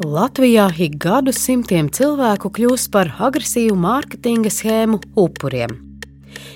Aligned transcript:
Latvijā 0.00 0.70
ik 0.80 0.94
gadu 0.96 1.28
simtiem 1.28 1.90
cilvēku 1.92 2.48
kļūst 2.56 2.88
par 2.88 3.10
agresīvu 3.20 3.74
mārketinga 3.76 4.48
schēmu 4.48 4.96
upuriem. 5.20 5.74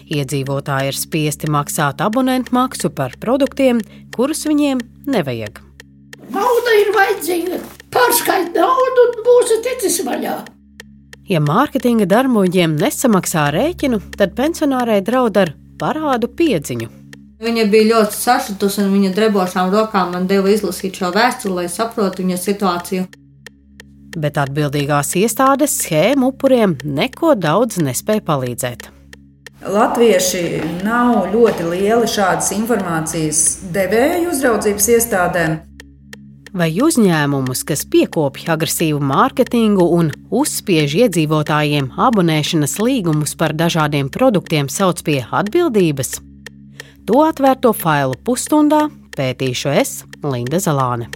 Iedzīvotāji 0.09 0.89
ir 0.89 0.97
spiesti 0.97 1.51
maksāt 1.53 2.01
abonentu 2.01 2.55
maksu 2.57 2.89
par 2.89 3.13
produktiem, 3.21 3.83
kurus 4.17 4.47
viņiem 4.49 4.81
nevajag. 5.13 5.61
Nauda 6.33 6.77
ir 6.81 6.89
vajadzīga. 6.95 7.59
Pārskaitīt 7.93 8.57
naudu 8.57 9.05
un 9.11 9.21
būsi 9.27 9.59
ticis 9.67 9.99
vaļā. 10.07 10.39
Ja 11.29 11.43
mārketinga 11.45 12.07
darboņiem 12.09 12.79
nesamaksā 12.81 13.51
rēķinu, 13.53 13.99
tad 14.17 14.33
pensionārai 14.39 15.03
draud 15.05 15.37
ar 15.37 15.53
parādu 15.77 16.31
piedziņu. 16.33 16.89
Viņa 17.45 17.67
bija 17.69 17.91
ļoti 17.91 18.17
sašutusi 18.17 18.81
un 18.87 18.89
viņa 18.97 19.13
drebošām 19.19 19.69
rokām 19.75 20.17
man 20.17 20.31
deva 20.33 20.49
izlasīt 20.49 20.97
šo 20.97 21.13
vēstuli, 21.13 21.59
lai 21.61 21.69
saprotu 21.69 22.25
viņa 22.25 22.41
situāciju 22.41 23.05
bet 24.21 24.39
atbildīgās 24.41 25.15
iestādes 25.21 25.79
schēmu 25.83 26.33
upuriem 26.33 26.77
neko 26.85 27.35
daudz 27.39 27.81
nespēja 27.83 28.25
palīdzēt. 28.27 28.91
Latvieši 29.65 30.43
nav 30.85 31.31
ļoti 31.33 31.69
lieli 31.71 32.09
šādas 32.11 32.51
informācijas 32.53 33.45
devēju 33.73 34.35
uzraudzības 34.35 34.91
iestādēm. 34.99 35.55
Vai 36.55 36.69
uzņēmumus, 36.79 37.65
kas 37.67 37.83
piekopja 37.91 38.53
agresīvu 38.55 39.01
mārketingu 39.03 39.89
un 39.97 40.13
uzspiež 40.31 40.95
iedzīvotājiem 41.01 41.89
abonēšanas 41.99 42.77
līgumus 42.79 43.35
par 43.41 43.57
dažādiem 43.59 44.13
produktiem, 44.13 44.69
sauc 44.71 45.03
pie 45.03 45.19
atbildības? 45.25 46.21
To 47.09 47.25
atvērto 47.25 47.75
failu 47.75 48.15
pusstundā 48.23 48.85
pētīšu 49.17 49.75
es, 49.75 49.99
Linda 50.23 50.61
Zalāne. 50.63 51.11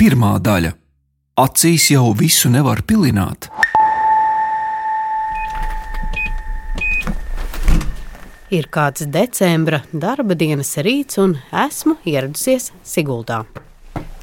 Pirmā 0.00 0.38
daļa- 0.40 0.70
acīs 1.44 1.90
jau 1.92 2.14
visu 2.16 2.48
nevar 2.48 2.80
pilināt. 2.88 3.50
Ir 8.48 8.70
kāds 8.72 9.04
decembra 9.04 9.82
darba 9.92 10.34
dienas 10.34 10.72
rīts, 10.80 11.20
un 11.20 11.36
esmu 11.52 11.98
ieradusies 12.06 12.70
Siguldā. 12.80 13.44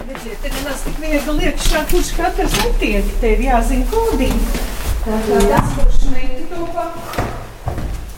Redziet, 0.02 0.42
te 0.42 0.50
nemaz 0.50 0.82
tik 0.82 0.98
viegli 0.98 1.46
iekšā, 1.46 1.86
kurš 1.94 2.12
katrs 2.18 2.58
netiek. 2.66 3.16
Tev 3.22 3.48
jāzina 3.52 3.86
kodīgi. 3.94 4.66
Tā 5.06 5.24
kā 5.30 5.48
tas, 5.48 5.74
kurš 5.78 6.10
neiedomā, 6.18 6.92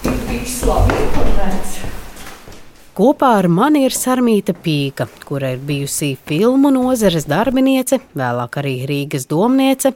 ir 0.08 0.20
viss 0.32 0.64
labi 0.64 1.04
informēts. 1.04 1.99
Kopā 3.00 3.30
ar 3.40 3.46
mani 3.48 3.86
ir 3.88 3.94
Sarmīta 3.96 4.52
Pīka, 4.52 5.06
kura 5.24 5.54
ir 5.54 5.62
bijusi 5.64 6.18
filmu 6.28 6.68
nozares 6.76 7.24
darbiniece, 7.32 8.02
vēlāk 8.12 8.58
arī 8.60 8.74
Rīgas 8.90 9.24
domniece, 9.32 9.94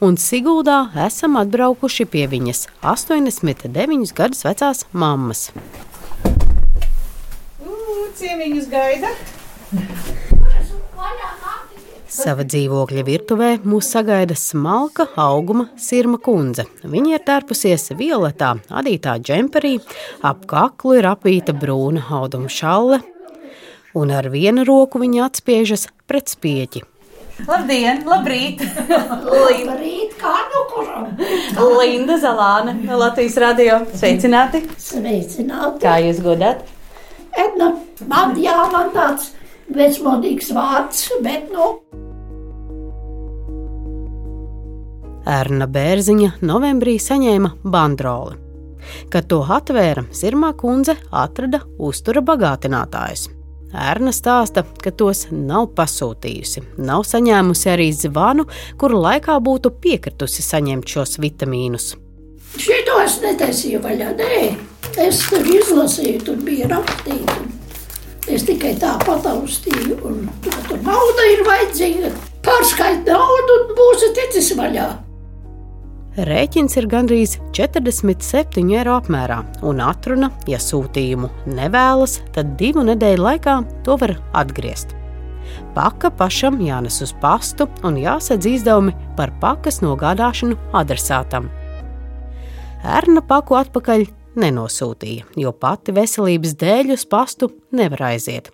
un 0.00 0.16
Siguldā 0.16 0.78
esam 1.04 1.36
atbraukuši 1.42 2.08
pie 2.08 2.24
viņas 2.32 2.64
89 2.80 4.16
gadus 4.16 4.40
vecās 4.48 4.86
mammas. 4.96 5.50
Ciemiņus 8.16 8.72
gaida! 8.72 9.12
Sava 12.08 12.40
dzīvokļa 12.48 13.02
virtuvē 13.04 13.48
mūs 13.68 13.90
sagaida 13.92 14.32
smalka 14.32 15.04
auguma 15.20 15.66
sirma 15.76 16.16
kundze. 16.24 16.64
Viņa 16.80 17.18
ir 17.18 17.24
tērpusies 17.26 17.90
violetā, 17.98 18.54
adītā 18.72 19.18
džemperī, 19.20 19.74
ap 20.24 20.46
kaklu 20.48 20.96
ir 20.96 21.10
apvīta 21.10 21.52
brūna 21.52 22.06
auduma 22.16 22.48
šalle, 22.48 23.02
un 23.92 24.14
ar 24.16 24.30
vienu 24.32 24.64
roku 24.64 25.02
viņa 25.04 25.26
atspiežas 25.26 25.84
pret 26.08 26.32
spieķi. 26.32 26.86
Labdien, 27.44 28.00
labrīt! 28.08 28.64
Labrīt, 28.88 30.16
kā 30.18 30.34
nu 30.48 30.64
kuram? 30.72 31.12
Linda 31.76 32.16
Zalāne, 32.24 32.78
Latvijas 32.88 33.36
radio. 33.44 33.82
Sveicināti! 33.92 34.64
Sveicināti! 34.80 35.84
Kā 35.84 36.00
jūs 36.08 36.24
godāt? 36.24 36.64
Edna, 37.36 37.74
man 38.08 38.32
jā, 38.40 38.56
man 38.72 38.96
tāds 38.96 39.34
vecmodīgs 39.74 40.52
vārds, 40.56 41.08
bet 41.24 41.48
nu. 41.52 41.70
Erna 45.28 45.66
Bērziņa 45.68 46.38
novembrī 46.48 46.96
saņēma 47.02 47.58
bandroli. 47.64 48.38
Kad 49.12 49.26
to 49.28 49.42
atvēra, 49.44 50.06
Zirmā 50.16 50.54
kundze 50.56 50.94
atrada 51.12 51.60
uztura 51.76 52.22
bagātinātājus. 52.24 53.26
Erna 53.68 54.14
stāsta, 54.16 54.62
ka 54.80 54.90
tos 54.96 55.26
nav 55.28 55.66
pasūtījusi, 55.76 56.62
nav 56.80 57.04
saņēmusi 57.04 57.68
arī 57.68 57.90
zvanu, 57.92 58.46
kuru 58.80 59.02
laikā 59.04 59.36
būtu 59.44 59.74
piekritusi 59.82 60.44
saņemt 60.46 60.88
šos 60.88 61.18
vitamīnus. 61.20 61.90
Šito 62.56 62.96
es 63.04 63.20
netaisīju 63.20 63.82
vaļā, 63.84 64.14
nē, 64.16 64.40
es 65.04 65.20
tur 65.28 65.44
izlasīju, 65.44 66.24
tur 66.24 66.40
bija 66.48 66.72
rakstīts. 66.72 67.57
Es 68.28 68.44
tikai 68.44 68.74
tā 68.76 68.92
pataustīju, 69.06 69.94
un 70.04 70.26
tur 70.44 70.80
nauda 70.84 71.28
ir 71.32 71.44
vajadzīga. 71.46 72.10
Pārskaitīt 72.44 73.08
naudu 73.08 73.54
un 73.56 73.70
būsi 73.78 74.10
ticis 74.16 74.50
vaļā. 74.58 74.88
Rēķins 76.28 76.74
ir 76.80 76.88
gandrīz 76.90 77.36
47 77.56 78.74
eiro 78.74 78.96
apmērā, 78.98 79.38
un 79.64 79.80
atruna, 79.80 80.32
ja 80.50 80.58
sūtījumu 80.60 81.30
nevēlas, 81.54 82.18
tad 82.34 82.56
divu 82.60 82.82
nedēļu 82.88 83.24
laikā 83.24 83.54
to 83.86 83.96
var 84.02 84.16
atgriezt. 84.36 84.92
Paka 85.76 86.10
pašam 86.12 86.58
jānes 86.60 86.98
uz 87.06 87.14
pastu 87.22 87.68
un 87.86 87.96
jāsadz 88.02 88.50
izdevumi 88.50 88.92
par 89.16 89.32
pakas 89.40 89.80
nogādāšanu 89.80 90.58
adresātam. 90.76 91.48
Erna 92.84 93.22
paku 93.24 93.56
atpakaļ 93.58 94.04
nenosūtīja, 94.38 95.28
jo 95.36 95.52
pati 95.52 95.94
veselības 95.96 96.56
dēļ 96.60 96.94
uz 96.96 97.04
pastu 97.08 97.50
nevar 97.74 98.08
aiziet. 98.12 98.52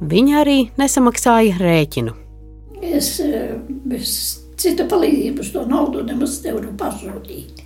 Viņa 0.00 0.38
arī 0.42 0.58
nesamaksāja 0.80 1.56
rēķinu. 1.60 2.14
Es, 2.82 3.20
eh, 3.20 3.54
es 3.94 4.42
Cita 4.62 4.84
palīdzību 4.86 5.42
uz 5.42 5.50
to 5.54 5.64
naudu 5.66 6.04
nemaz 6.06 6.36
nevaru 6.44 6.70
pasūtīt. 6.78 7.62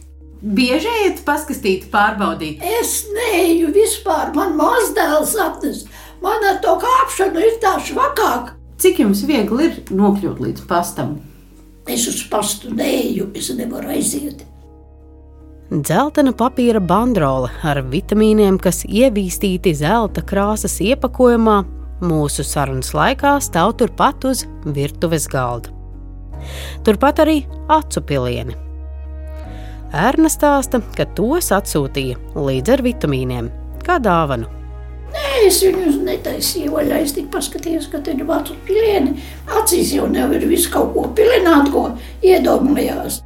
Bieži 0.57 0.89
ejat 1.03 1.23
paskatīt, 1.27 1.89
pārbaudīt? 1.93 2.63
Es 2.81 3.03
neju 3.13 3.73
vispār, 3.75 4.31
man 4.37 4.55
mazdēls 4.57 5.35
atnes. 5.43 5.85
Man 6.23 6.45
ar 6.49 6.61
to 6.65 6.77
kāpšanu 6.81 7.43
ir 7.43 7.59
tā 7.61 7.75
švakāk. 7.85 8.55
Cik 8.81 9.01
jums 9.03 9.25
viegli 9.29 9.69
ir 9.69 9.79
nokļūt 9.91 10.41
līdz 10.45 10.67
pastam? 10.71 11.19
Es 11.89 12.07
uz 12.09 12.23
pastu 12.31 12.73
neju, 12.73 13.29
es 13.37 13.51
nevaru 13.57 13.93
aiziet. 13.97 14.45
Zeltaina 15.67 16.31
papīra 16.31 16.79
bandrole 16.79 17.49
ar 17.67 17.81
vitamīniem, 17.91 18.55
kas 18.63 18.85
ievīstīti 18.87 19.73
zelta 19.75 20.23
krāsas 20.23 20.77
iepakojumā, 20.79 21.57
mūsu 22.07 22.47
sarunas 22.47 22.93
laikā 22.95 23.33
stāv 23.43 23.75
turpat 23.81 24.29
uz 24.31 24.45
virtuves 24.63 25.27
galda. 25.27 25.75
Turpat 26.87 27.25
arī 27.27 27.41
acu 27.67 28.05
pilieni. 28.07 28.55
Ērna 29.91 30.31
stāsta, 30.31 30.79
ka 30.95 31.09
tos 31.19 31.51
atsūtīja 31.51 32.39
līdz 32.39 32.77
ar 32.77 32.87
vitamīniem, 32.87 33.51
kā 33.83 33.99
dāvanu. 33.99 34.47
Nē, 35.11 35.29
es 35.49 35.65
viņus 35.67 35.99
netaisīju 36.07 36.79
vaļā. 36.79 37.03
Es 37.03 37.19
tikai 37.19 37.41
paskatījos, 37.41 37.91
ka 37.91 38.05
tur 38.07 38.15
ir 38.15 38.35
acu 38.39 38.55
pilieni. 38.69 39.19
Acīs 39.59 39.97
jau 39.99 40.07
nevar 40.07 40.47
visu 40.47 40.71
kaut 40.71 40.95
ko 40.95 41.09
pilināt, 41.17 41.73
ko 41.75 41.89
iedomājās. 42.23 43.26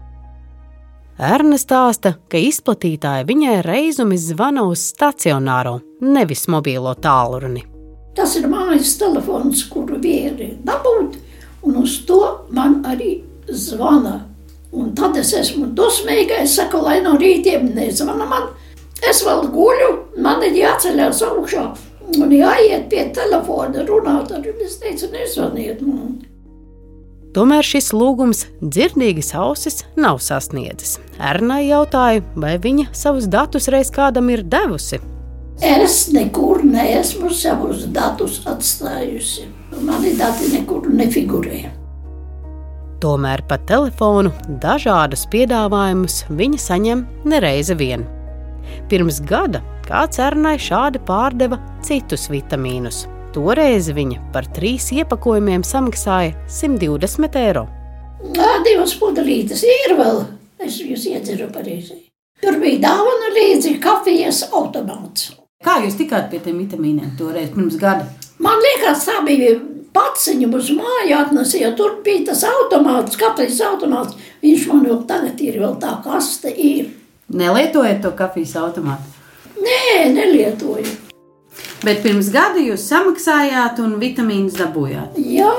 Erna 1.20 1.58
stāsta, 1.60 2.14
ka 2.32 2.38
izplatītāji 2.40 3.26
viņai 3.28 3.58
reizumi 3.66 4.16
zvana 4.16 4.62
uz 4.64 4.86
stacionāro, 4.94 5.74
nevis 6.00 6.46
mobilo 6.48 6.94
tālruni. 6.96 7.66
Tas 8.16 8.38
ir 8.40 8.46
mājas 8.48 8.94
telefons, 8.96 9.66
kuru 9.68 9.98
vieri 10.00 10.54
dabūt 10.64 11.18
un 11.68 11.76
uz 11.82 11.98
to 12.08 12.22
man 12.56 12.78
arī 12.88 13.18
zvana. 13.52 14.22
Un 14.72 14.94
tad 14.96 15.18
es 15.20 15.34
esmu 15.36 15.68
dusmīga, 15.76 16.40
es 16.40 16.56
saku, 16.56 16.80
lai 16.86 17.02
no 17.04 17.18
rītiem 17.20 17.68
nezvana 17.76 18.24
man. 18.30 18.48
Es 19.04 19.20
vēl 19.26 19.44
guļu, 19.52 19.92
man 20.24 20.40
ir 20.46 20.56
jāceļās 20.56 21.20
augšā 21.28 21.68
un 22.16 22.32
jāiet 22.32 22.88
pie 22.88 23.10
telefona 23.12 23.84
runāt 23.84 24.32
ar 24.32 24.46
jums. 24.46 24.64
Es 24.70 24.80
teicu, 24.80 25.12
nezvaniet 25.12 25.84
man. 25.84 26.16
Tomēr 27.30 27.62
šis 27.62 27.92
lūgums 27.94 28.46
dzirdīgas 28.58 29.30
ausis 29.38 29.84
nav 29.94 30.18
sasniedzis. 30.24 30.96
Ernai 31.22 31.62
jautāja, 31.68 32.24
vai 32.34 32.56
viņa 32.58 32.88
savus 32.96 33.28
datus 33.30 33.70
reiz 33.70 33.92
kādam 33.94 34.32
ir 34.34 34.42
devusi. 34.42 34.98
Es 35.62 36.08
nekur 36.10 36.64
neesmu 36.64 37.30
savus 37.30 37.84
datus 37.94 38.40
atstājusi. 38.50 39.46
Mani 39.84 40.16
dati 40.18 40.48
nekur 40.56 40.88
nefigurē. 40.90 41.68
Tomēr 43.00 43.44
pa 43.48 43.60
telefonu 43.68 44.32
dažādus 44.60 45.22
piedāvājumus 45.32 46.24
viņa 46.36 46.58
saņem 46.60 47.04
nereizi 47.30 47.76
vien. 47.78 48.02
Pirms 48.90 49.22
gada 49.22 49.62
kāds 49.86 50.18
Ernai 50.20 50.56
šādi 50.60 51.00
pārdeva 51.06 51.60
citus 51.86 52.26
vitamīnus, 52.32 53.04
Toreiz 53.30 53.86
viņa 53.94 54.32
par 54.34 54.48
trīs 54.50 54.88
iepakojumiem 54.90 55.62
samaksāja 55.62 56.32
120 56.50 57.36
eiro. 57.38 57.68
Nā, 58.34 58.48
divas 58.66 58.96
pudelītes 58.98 59.62
ir 59.62 59.94
vēl. 59.94 60.24
Es 60.58 60.80
jūs 60.82 61.04
iedzeru 61.06 61.46
pareizi. 61.54 61.94
Tur 62.42 62.56
bija 62.58 62.80
dāvana 62.88 63.28
līdzi 63.36 63.76
kafijas 63.84 64.42
automāts. 64.50 65.28
Kā 65.62 65.76
jūs 65.84 65.94
tikāt 66.00 66.26
pie 66.32 66.40
tiem 66.42 66.58
vitamīniem 66.58 67.12
toreiz 67.20 67.52
pirms 67.54 67.76
gada? 67.78 68.08
Man 68.42 68.58
liekas, 68.64 69.04
tā 69.06 69.20
bija 69.22 69.52
pats 69.94 70.26
viņu 70.32 70.48
uz 70.58 70.72
māju 70.74 71.20
atnesīja. 71.20 71.70
Tur 71.78 72.00
bija 72.04 72.32
tas 72.32 72.42
automāts, 72.48 73.20
kafijas 73.20 73.60
automāts. 73.68 74.16
Viņš 74.42 74.66
man 74.72 74.88
jau 74.88 74.96
tagad 75.06 75.38
ir 75.44 75.60
vēl 75.62 75.78
tā 75.78 75.94
kaste 76.02 76.50
ir. 76.50 76.90
Nelietojat 77.30 78.02
to 78.02 78.10
kafijas 78.18 78.56
automātu. 78.58 79.14
Nē, 79.60 80.10
nelietoju. 80.16 81.09
Bet 81.84 82.02
pirms 82.04 82.28
gada 82.32 82.60
jūs 82.60 82.84
samaksājāt 82.90 83.78
un 83.80 83.98
vitamīnus 84.02 84.58
dabūjāt. 84.60 85.16
Jā, 85.16 85.52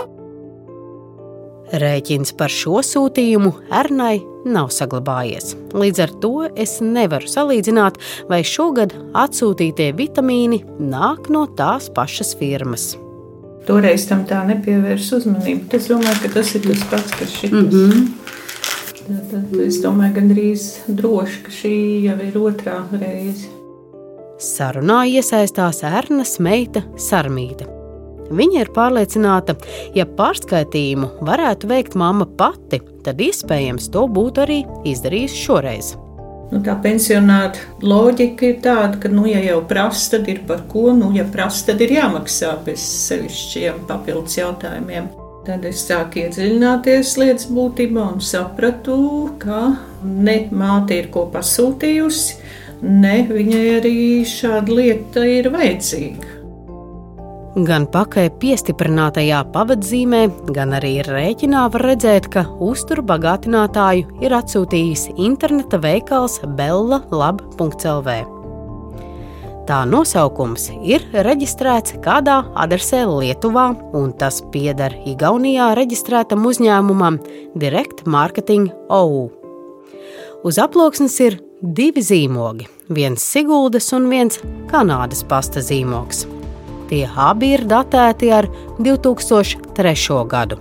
Rēķins 1.71 2.33
par 2.35 2.51
šo 2.51 2.81
sūtījumu 2.83 3.53
Ernai 3.71 4.17
nav 4.51 4.73
saglabājies. 4.75 5.53
Līdz 5.71 6.01
ar 6.03 6.11
to 6.23 6.31
es 6.59 6.79
nevaru 6.83 7.29
salīdzināt, 7.31 7.99
vai 8.27 8.41
šogad 8.43 8.91
atsūtītie 9.15 9.91
vitamīni 9.95 10.65
nāk 10.83 11.29
no 11.31 11.45
tās 11.55 11.87
pašas 11.95 12.33
firmas. 12.35 12.97
Toreiz 13.67 14.03
tam 14.09 14.25
tā 14.27 14.41
nepievērsa 14.49 15.21
uzmanību. 15.21 15.69
Es 15.77 15.87
domāju, 15.87 16.17
ka 16.25 16.33
tas 16.33 16.51
ir 16.57 16.65
tas 16.65 16.83
pats, 16.91 17.15
kas 17.19 17.37
šis. 17.39 17.51
Mm 17.51 17.65
Mhm. 17.65 17.91
-hmm. 17.91 18.07
Tad 19.31 19.59
es 19.59 19.81
domāju, 19.83 20.13
gandrīz 20.13 20.79
droši, 20.87 21.43
ka 21.43 21.51
šī 21.51 22.03
jau 22.03 22.19
ir 22.27 22.33
otrā 22.33 22.83
reize. 22.91 23.47
Sarunā 24.41 25.03
iesaistās 25.05 25.83
Ernas 25.85 26.39
meita 26.41 26.81
Sarmīta. 26.97 27.67
Viņa 28.33 28.63
ir 28.63 28.69
pārliecināta, 28.73 29.53
ja 29.93 30.07
pārskaitījumu 30.17 31.11
varētu 31.27 31.69
veikt 31.69 31.97
mamma 31.99 32.25
pati, 32.25 32.79
tad 33.05 33.21
iespējams 33.21 33.91
to 33.93 34.07
būtu 34.09 34.41
arī 34.41 34.57
izdarījusi 34.89 35.43
šoreiz. 35.43 35.91
Nu, 36.51 36.59
tā 36.65 36.73
pensionāta 36.83 37.61
loģika 37.85 38.47
ir 38.47 38.57
tāda, 38.65 38.97
ka, 39.03 39.11
nu, 39.13 39.27
ja 39.29 39.39
jau 39.45 39.59
prasa, 39.67 40.15
tad 40.15 40.31
ir 40.31 40.41
par 40.49 40.65
ko. 40.71 40.89
Nu, 40.97 41.11
ja 41.15 41.27
prasa, 41.29 41.67
tad 41.69 41.83
ir 41.85 41.93
jāmaksā 41.99 42.55
bez 42.65 42.81
sevišķiem 42.81 43.85
papildus 43.91 44.39
jautājumiem. 44.39 45.11
Tad 45.45 45.63
es 45.69 45.85
sāku 45.85 46.23
iedziļināties 46.23 47.13
lietas 47.21 47.47
būtībā 47.53 48.09
un 48.15 48.19
sapratu, 48.25 48.97
ka 49.41 49.61
ne 50.01 50.35
māte 50.53 50.97
ir 50.97 51.07
ko 51.13 51.27
pasūtījusi, 51.33 52.41
ne 52.81 53.15
viņai 53.29 53.65
arī 53.79 53.97
šāda 54.27 54.77
lieta 54.77 55.25
ir 55.27 55.49
vajadzīga. 55.53 56.37
Gan 57.67 57.83
pakai 57.91 58.29
piestiprinātajā 58.39 59.41
pavadzīmē, 59.51 60.21
gan 60.55 60.71
arī 60.77 61.01
rēķinā 61.03 61.65
var 61.73 61.83
redzēt, 61.89 62.29
ka 62.31 62.45
uzturu 62.63 63.03
bagātinātāju 63.03 64.21
ir 64.23 64.35
atsūtījis 64.37 65.09
interneta 65.19 65.81
veikals 65.83 66.39
bella.lab.lv. 66.55 68.15
Tā 69.67 69.81
nosaukums 69.85 70.69
ir 70.79 71.03
reģistrēts 71.27 71.99
kādā 72.03 72.39
adresē 72.55 73.03
Lietuvā, 73.05 73.67
un 73.99 74.15
tas 74.15 74.39
pieder 74.55 74.95
Igaunijā 75.11 75.73
reģistrētam 75.75 76.47
uzņēmumam 76.47 77.19
Direct 77.59 78.07
Marketing 78.07 78.71
OU. 78.87 79.27
Uz 80.47 80.57
aploksnes 80.57 81.19
ir 81.19 81.41
divi 81.61 82.01
zīmogi, 82.01 82.65
viens 82.89 83.21
Siguldas 83.21 83.91
un 83.93 84.09
viens 84.09 84.41
Kanādas 84.71 85.21
pasta 85.27 85.61
zīmogs. 85.61 86.25
Tie 86.89 87.05
abi 87.05 87.53
ir 87.55 87.63
datēti 87.69 88.31
ar 88.33 88.49
2003. 88.81 90.19
gadu. 90.27 90.59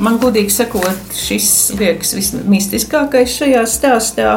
Man, 0.00 0.16
godīgi 0.16 0.48
sakot, 0.54 1.12
šis 1.12 1.74
liekas 1.76 2.14
vismistiskākais 2.16 3.34
šajā 3.36 3.66
stāstā. 3.68 4.30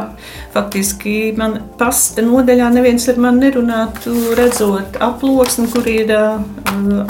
Faktiski 0.52 1.32
man 1.40 1.62
pasta 1.80 2.26
nodaļā 2.26 2.68
neviens 2.76 3.08
ar 3.08 3.22
mani 3.24 3.46
nerunātu, 3.46 4.36
redzot 4.36 5.00
aploksni, 5.00 5.70
kur 5.72 5.88
ir 5.88 6.12
uh, 6.18 6.42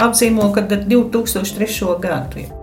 apzīmota 0.06 0.68
ar 0.68 0.86
2003. 0.86 1.96
gadu. 2.04 2.63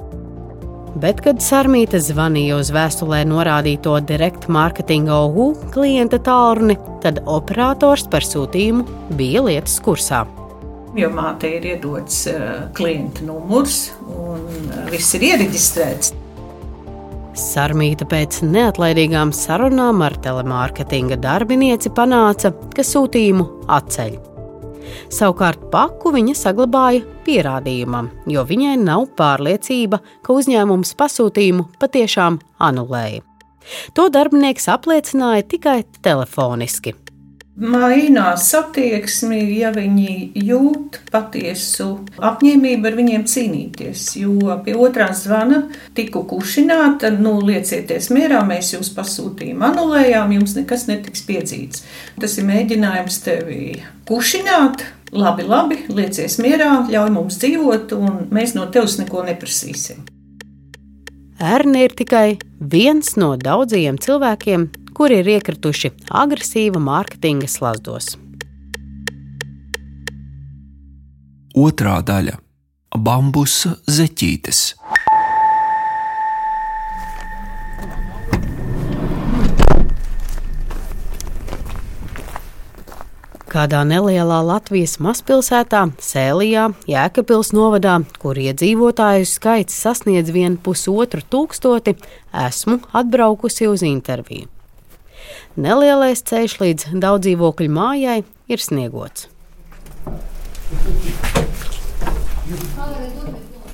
Bet, 0.98 1.20
kad 1.22 1.38
Sarmīta 1.38 2.00
zvanīja 2.02 2.56
uz 2.58 2.72
vēstulē 2.74 3.20
norādīto 3.30 3.92
direkt 4.02 4.48
mārketinga 4.50 5.20
OU 5.22 5.52
klienta 5.70 6.18
tālruni, 6.18 6.74
tad 7.04 7.20
operators 7.30 8.08
par 8.10 8.26
sūtījumu 8.26 9.14
bija 9.18 9.44
lietas 9.46 9.76
kursā. 9.84 10.24
Jo 10.98 11.12
mātei 11.14 11.60
ir 11.60 11.68
iedots 11.76 12.24
uh, 12.32 12.48
klienta 12.74 13.22
numurs 13.22 13.92
un 14.10 14.42
uh, 14.42 14.88
viss 14.90 15.14
ir 15.14 15.28
iereģistrēts. 15.28 16.10
Sarmīta 17.38 18.08
pēc 18.10 18.40
neatlaidīgām 18.42 19.30
sarunām 19.30 20.02
ar 20.02 20.18
telemārketinga 20.24 21.20
darbinieci 21.22 21.94
panāca, 21.94 22.50
ka 22.74 22.82
sūtījumu 22.82 23.46
atceļ. 23.70 24.29
Savukārt 25.12 25.68
paku 25.72 26.12
viņa 26.14 26.36
saglabāja 26.38 27.04
pierādījumam, 27.26 28.10
jo 28.30 28.44
viņai 28.46 28.76
nav 28.82 29.08
pārliecība, 29.18 30.00
ka 30.22 30.36
uzņēmums 30.36 30.94
pasūtījumu 31.00 31.68
patiešām 31.82 32.40
anulēja. 32.70 33.24
To 33.94 34.08
darbinieks 34.12 34.68
apliecināja 34.72 35.46
tikai 35.54 35.78
telefoniski. 36.02 36.96
Mainās 37.58 38.46
attieksmi, 38.54 39.40
ja 39.58 39.72
viņi 39.74 40.30
jūt 40.38 41.00
patiesu 41.10 41.88
apņēmību 42.22 42.86
ar 42.86 42.94
viņiem 42.96 43.24
cīnīties. 43.26 44.04
Jo 44.20 44.54
pie 44.64 44.76
otrā 44.78 45.08
zvana 45.18 45.64
tiku 45.98 46.22
kušināta, 46.30 47.10
nu, 47.18 47.34
liecieties 47.42 48.12
mierā, 48.14 48.44
mēs 48.46 48.70
jūs 48.76 48.92
pasūtījām, 48.94 49.66
anulējām, 49.66 50.36
jums 50.38 50.54
nekas 50.60 50.86
netiks 50.88 51.26
piedzīts. 51.26 51.82
Tas 52.22 52.38
ir 52.38 52.46
mēģinājums 52.48 53.20
tevi 53.26 53.74
kušināt. 54.08 54.86
Labi, 55.10 55.42
labi, 55.42 55.80
liecies 55.90 56.38
mierā, 56.38 56.84
ļauj 56.86 57.10
mums 57.10 57.40
dzīvot, 57.42 57.96
un 57.98 58.28
mēs 58.30 58.54
no 58.54 58.68
tevis 58.70 58.94
neko 59.02 59.26
neprasīsim. 59.26 60.06
Ērni 61.40 61.86
ir 61.88 61.96
tikai 61.98 62.38
viens 62.60 63.16
no 63.18 63.32
daudzajiem 63.40 63.98
cilvēkiem, 63.98 64.68
kuri 65.00 65.22
ir 65.22 65.28
iekrituši 65.32 65.88
agresīva 66.12 66.76
mārketinga 66.84 67.46
slazdos. 67.48 68.18
Otrā 71.56 71.94
daļa- 72.04 72.34
bambusa 73.06 73.78
zeķītes. 73.88 74.60
Kādā 83.48 83.80
nelielā 83.88 84.44
Latvijas 84.44 85.00
mazpilsētā, 85.00 85.86
Sēlijā, 85.96 86.68
Jēkabils 86.84 87.54
novadā, 87.56 87.96
kur 88.20 88.36
iedzīvotāju 88.36 89.24
skaits 89.24 89.80
sasniedz 89.80 90.30
vien 90.30 90.60
pusotru 90.60 91.24
tūkstoti, 91.24 91.96
esmu 92.46 92.82
atbraukusi 92.92 93.66
uz 93.66 93.82
interviju. 93.82 94.59
Nelielais 95.60 96.22
ceļš 96.24 96.54
līdz 96.62 96.84
daudzdzīvokļu 97.02 97.68
mājai 97.74 98.22
ir 98.48 98.62
sniegots. 98.64 99.26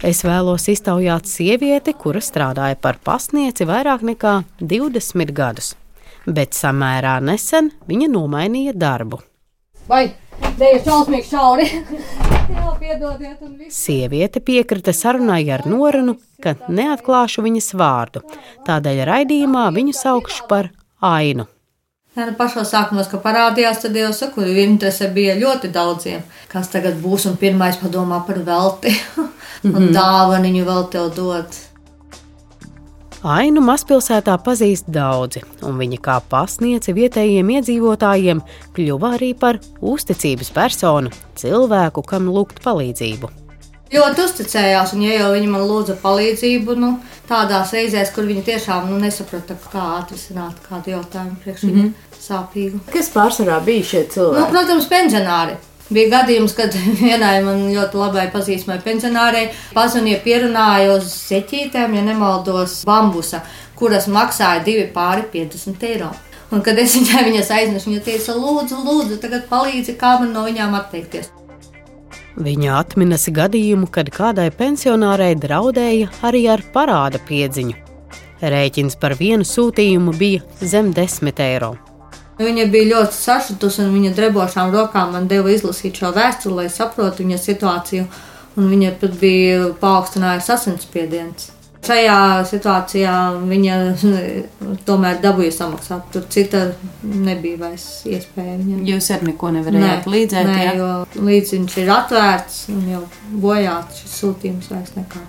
Es 0.07 0.25
vēlos 0.27 0.67
iztaujāt 0.73 1.31
sievieti, 1.31 1.95
kura 1.95 2.21
strādāja 2.23 2.79
par 2.83 2.99
pasnieci 3.07 3.69
vairāk 3.69 4.03
nekā 4.07 4.35
20 4.59 5.33
gadus, 5.37 5.73
bet 6.27 6.59
samērā 6.59 7.17
nesen 7.23 7.71
viņa 7.87 8.11
nomainīja 8.13 8.75
darbu. 8.75 9.23
Vai 9.87 10.09
dēļ 10.59 10.79
šausmīgi 10.83 11.31
šauri? 11.31 11.71
Jā, 12.57 12.71
piedodiet, 12.83 13.41
un 13.47 13.57
viss. 13.61 13.79
Sieviete 13.87 14.43
piekrita 14.43 14.95
sarunai 14.95 15.45
ar 15.55 15.69
norunu, 15.71 16.19
ka 16.43 16.59
neatklāšu 16.67 17.47
viņas 17.47 17.75
vārdu, 17.79 18.27
tādēļ 18.67 19.05
raidījumā 19.07 19.69
viņu 19.75 19.95
saukšu 20.03 20.51
par 20.51 20.75
Ainu. 21.03 21.47
Jā, 22.17 22.25
nu 22.25 22.33
pašā 22.33 22.63
sākumā, 22.65 23.03
kad 23.11 23.21
parādījās, 23.21 23.83
tad 23.83 23.97
jau 23.99 24.09
saku, 24.17 24.41
interese 24.63 25.11
bija 25.13 25.35
ļoti 25.37 25.69
daudziem. 25.69 26.23
Kas 26.49 26.71
tagad 26.73 26.97
būs 27.03 27.27
un 27.29 27.37
pirmais 27.37 27.77
padomā 27.77 28.23
par 28.25 28.41
velti 28.47 28.95
un 29.77 29.91
dāvaniņu 29.93 30.65
vēl 30.65 30.87
tev 30.95 31.11
dot. 31.19 31.61
Ainu 33.27 33.61
mazpilsētā 33.65 34.39
pazīst 34.41 34.89
daudzi, 34.93 35.43
un 35.67 35.77
viņa 35.81 36.01
kā 36.01 36.17
pasniece 36.31 36.97
vietējiem 36.97 37.53
iedzīvotājiem 37.59 38.41
kļuva 38.77 39.17
arī 39.19 39.35
par 39.37 39.61
uzticības 39.85 40.55
personu, 40.57 41.13
cilvēku, 41.37 42.05
kam 42.07 42.31
lūgt 42.33 42.65
palīdzību. 42.65 43.46
Ļoti 43.93 44.23
uzticējās, 44.25 44.93
un 44.97 45.03
ja 45.05 45.21
jau 45.21 45.29
viņi 45.37 45.47
man 45.51 45.63
lūdza 45.69 45.95
palīdzību, 46.03 46.75
nu, 46.83 46.89
tādās 47.29 47.71
reizēs, 47.77 48.11
kur 48.15 48.27
viņi 48.27 48.43
tiešām 48.49 48.89
nu, 48.91 48.99
nesaprata, 48.99 49.55
kā 49.71 49.85
atrisināt 50.01 50.59
kādu 50.67 50.97
jautājumu 50.97 51.39
priekš 51.45 51.63
mm 51.69 51.77
-hmm. 51.77 51.93
sāpīgu. 52.25 52.81
Kas 52.93 53.13
pārsvarā 53.15 53.61
bija 53.65 53.85
šie 53.85 54.03
Nu, 54.03 54.13
cilvēki? 54.15 54.51
protams, 54.51 54.89
pensionāri. 54.91 55.57
Bija 55.91 56.09
gadījums, 56.17 56.55
kad 56.59 56.75
vienai 57.03 57.43
man 57.45 57.63
ļoti 57.71 57.95
labai 58.03 58.27
pazīstamai 58.35 58.81
pensionārei 58.83 59.49
pazvanīja, 59.75 60.23
pierunāja 60.25 60.97
uz 60.97 61.05
seķītēm, 61.31 61.95
ja 61.95 62.03
nemaldos, 62.03 62.83
bambusa, 62.85 63.41
kuras 63.79 64.07
maksāja 64.09 64.65
divi 64.65 64.91
pāri 64.95 65.23
50 65.33 65.83
eiro. 65.83 66.11
Un, 66.51 66.63
kad 66.63 66.79
es 66.79 66.95
viņai 66.97 67.25
viņas 67.31 67.51
aiznesu, 67.51 67.91
viņa 67.91 68.03
teica, 68.03 68.35
lūdzu, 68.35 68.83
lūdzu, 68.85 69.17
tagad 69.23 69.47
palīdzi, 69.49 69.97
kā 69.99 70.19
man 70.21 70.33
no 70.33 70.45
viņām 70.45 70.75
atteikties. 70.75 71.31
Viņa 72.37 72.75
atminas 72.77 73.23
gadījumu, 73.33 73.87
kad 73.89 74.11
kādai 74.13 74.51
pensionārei 74.53 75.33
draudēja 75.41 76.11
arī 76.29 76.43
ar 76.53 76.61
parāda 76.75 77.17
piedziņu. 77.25 77.73
Rēķins 78.45 78.99
par 79.01 79.15
vienu 79.17 79.47
sūtījumu 79.49 80.13
bija 80.21 80.45
zem 80.61 80.93
10 80.93 81.41
eiro. 81.41 81.73
Viņa 82.37 82.67
bija 82.69 82.91
ļoti 82.91 83.17
sašutusi, 83.17 83.81
un 83.87 83.97
viņa 83.97 84.13
drebošām 84.19 84.75
rokām 84.75 85.17
man 85.17 85.31
deva 85.33 85.55
izlasīt 85.55 85.97
šo 85.97 86.13
vēstuli, 86.13 86.59
lai 86.61 86.69
saprotu 86.69 87.25
viņa 87.25 87.41
situāciju. 87.41 88.05
Un 88.61 88.69
viņa 88.73 88.93
pat 89.01 89.17
bija 89.21 89.71
paaugstinājusi 89.81 90.53
asinsspiediens. 90.53 91.56
Šajā 91.87 92.19
situācijā 92.51 93.15
viņa 93.47 93.77
tomēr 94.89 95.21
dabūja 95.23 95.55
samaksāt. 95.55 96.09
Tur 96.15 96.27
cita 96.33 96.65
nebija 97.03 97.61
vairs 97.63 97.87
iespēja. 98.09 98.59
Viņam. 98.61 98.83
Jūs 98.91 99.11
ar 99.15 99.25
neko 99.27 99.53
nevarējāt 99.59 100.05
palīdzēt? 100.07 100.51
Nē, 100.51 100.59
jā? 100.65 100.75
jo 100.81 100.91
līdz 101.31 101.57
viņš 101.57 101.79
ir 101.85 101.95
atvērts 102.01 102.61
un 102.75 102.85
jau 102.95 103.07
bojāts 103.47 104.03
šis 104.03 104.21
sūtījums 104.23 104.71
vairs 104.75 104.95
nekā. 104.99 105.25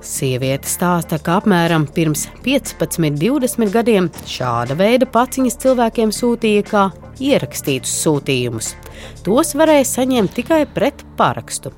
Sieviete 0.00 0.68
stāsta, 0.68 1.18
ka 1.20 1.36
apmēram 1.38 1.84
pirms 1.94 2.24
15, 2.44 3.18
20 3.20 3.72
gadiem 3.74 4.08
šāda 4.28 4.74
veida 4.78 5.06
paciņas 5.06 5.60
cilvēkiem 5.60 6.14
sūtīja 6.16 6.64
kā 6.66 6.86
ierakstītus 7.20 7.92
sūtījumus. 8.00 8.72
Tos 9.26 9.52
varēja 9.60 9.86
saņemt 9.92 10.34
tikai 10.40 10.64
pret 10.72 11.04
parakstu. 11.20 11.74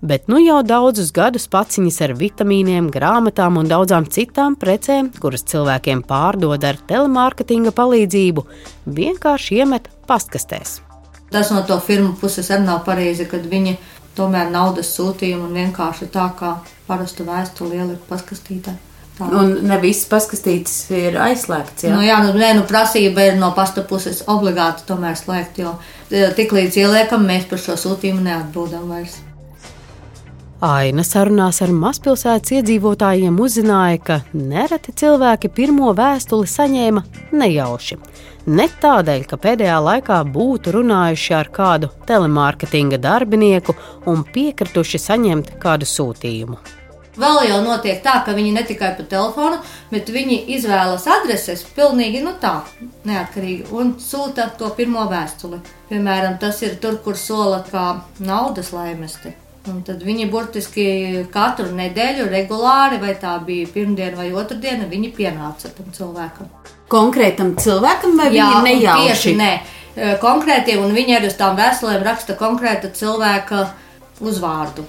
Bet 0.00 0.28
nu 0.28 0.36
jau 0.42 0.60
daudzus 0.66 1.08
gadus 1.16 1.46
paciņas 1.48 2.00
ar 2.04 2.12
vitamīniem, 2.18 2.90
grāmatām 2.92 3.56
un 3.56 3.68
daudzām 3.70 4.04
citām 4.12 4.58
precēm, 4.60 5.08
kuras 5.20 5.46
cilvēkiem 5.48 6.02
pārdod 6.04 6.64
ar 6.68 6.76
telemārketinga 6.88 7.72
palīdzību, 7.76 8.44
vienkārši 8.98 9.62
iemet 9.62 9.88
pastkastēs. 10.06 10.80
Tas 11.32 11.50
no 11.50 11.62
to 11.66 11.78
firmu 11.82 12.12
puses 12.20 12.50
arī 12.52 12.66
nav 12.68 12.84
pareizi, 12.86 13.24
kad 13.30 13.46
viņi 13.48 13.78
tomēr 14.16 14.50
naudas 14.52 14.92
sūtījumu 14.96 15.48
un 15.48 15.56
vienkārši 15.62 16.10
tā 16.12 16.28
kā 16.38 16.58
parastu 16.86 17.24
vēstuli 17.26 17.80
ielikt 17.80 18.04
paskastītē. 18.10 18.76
Tā. 19.16 19.30
Un 19.32 19.54
ne 19.64 19.78
viss 19.80 20.04
paskastīts 20.10 20.74
ir 20.92 21.14
aizslēgts. 21.16 21.86
Jā? 21.86 21.94
Nu, 21.94 22.02
jā, 22.04 22.18
nu, 22.20 22.34
nē, 22.36 22.50
nu, 22.58 22.66
prasība 22.68 23.30
ir 23.30 23.38
no 23.40 23.48
pasta 23.56 23.80
puses 23.88 24.20
obligāti 24.28 24.84
tomēr 24.90 25.16
slēgt, 25.16 25.62
jo 25.64 25.72
e, 26.10 26.26
tik 26.36 26.52
līdz 26.52 26.76
ieliekam, 26.84 27.24
mēs 27.24 27.48
par 27.48 27.62
šo 27.62 27.78
sūtījumu 27.80 28.26
neatbildam 28.28 28.84
vairs. 28.92 29.16
Aina 30.64 31.02
sarunās 31.04 31.58
ar 31.60 31.68
mazpilsētas 31.68 32.54
iedzīvotājiem 32.56 33.34
uzzināja, 33.44 33.98
ka 34.00 34.14
nereti 34.32 34.94
cilvēki 34.96 35.50
pirmo 35.52 35.90
vēstuli 35.92 36.48
saņēma 36.48 37.02
nejauši. 37.36 37.98
Ne 38.56 38.64
tādēļ, 38.80 39.26
ka 39.28 39.36
pēdējā 39.36 39.76
laikā 39.84 40.22
būtu 40.32 40.72
runājuši 40.78 41.36
ar 41.36 41.52
kādu 41.52 41.92
telemārketinga 42.08 42.96
darbinieku 42.96 43.76
un 44.08 44.24
piekrituši 44.32 45.02
saņemt 45.04 45.52
kādu 45.60 45.84
sūtījumu. 45.92 46.56
Vēl 47.20 47.44
jau 47.50 47.60
notiek 47.60 48.00
tā, 48.04 48.22
ka 48.24 48.32
viņi 48.32 48.56
ne 48.56 48.64
tikai 48.64 48.94
pa 48.96 49.04
telefonu, 49.04 49.60
bet 49.92 50.08
viņi 50.08 50.42
izvēlas 50.56 51.04
adreses 51.20 51.68
pilnīgi 51.76 52.24
nu 52.24 52.32
tā, 52.40 52.62
neatkarīgi, 53.04 53.68
un 53.76 53.98
sūta 54.00 54.48
to 54.56 54.72
pirmo 54.76 55.04
vēstuli. 55.12 55.60
Piemēram, 55.92 56.40
tas 56.40 56.64
ir 56.64 56.80
tur, 56.80 56.96
kur 57.04 57.16
sola 57.20 57.60
kā 57.68 57.90
naudas 58.20 58.72
laimesti. 58.72 59.36
Un 59.70 59.80
tad 59.86 60.02
viņi 60.06 60.28
burtiski 60.30 60.86
katru 61.32 61.72
nedēļu 61.74 62.28
regulāri, 62.30 63.00
vai 63.02 63.14
tā 63.18 63.34
bija 63.46 63.66
pirmdiena 63.74 64.16
vai 64.18 64.28
otrdiena, 64.32 64.86
viņi 64.90 65.10
pienāca 65.16 65.70
tam 65.74 65.90
cilvēkam. 65.94 66.50
Konkrētam 66.92 67.56
cilvēkam 67.58 68.14
vai 68.20 68.28
Jā, 68.30 68.46
viņi 68.46 68.58
un 68.58 68.68
nejauši? 68.68 69.08
tieši 69.08 69.34
nē, 69.40 69.50
konkrētiem, 70.22 70.84
un 70.86 70.94
viņi 70.94 71.18
arī 71.18 71.32
uz 71.32 71.38
tām 71.40 71.58
vēstulēm 71.58 72.04
raksta 72.06 72.38
konkrēta 72.38 72.92
cilvēka 72.94 73.64
uzvārdu. 74.22 74.86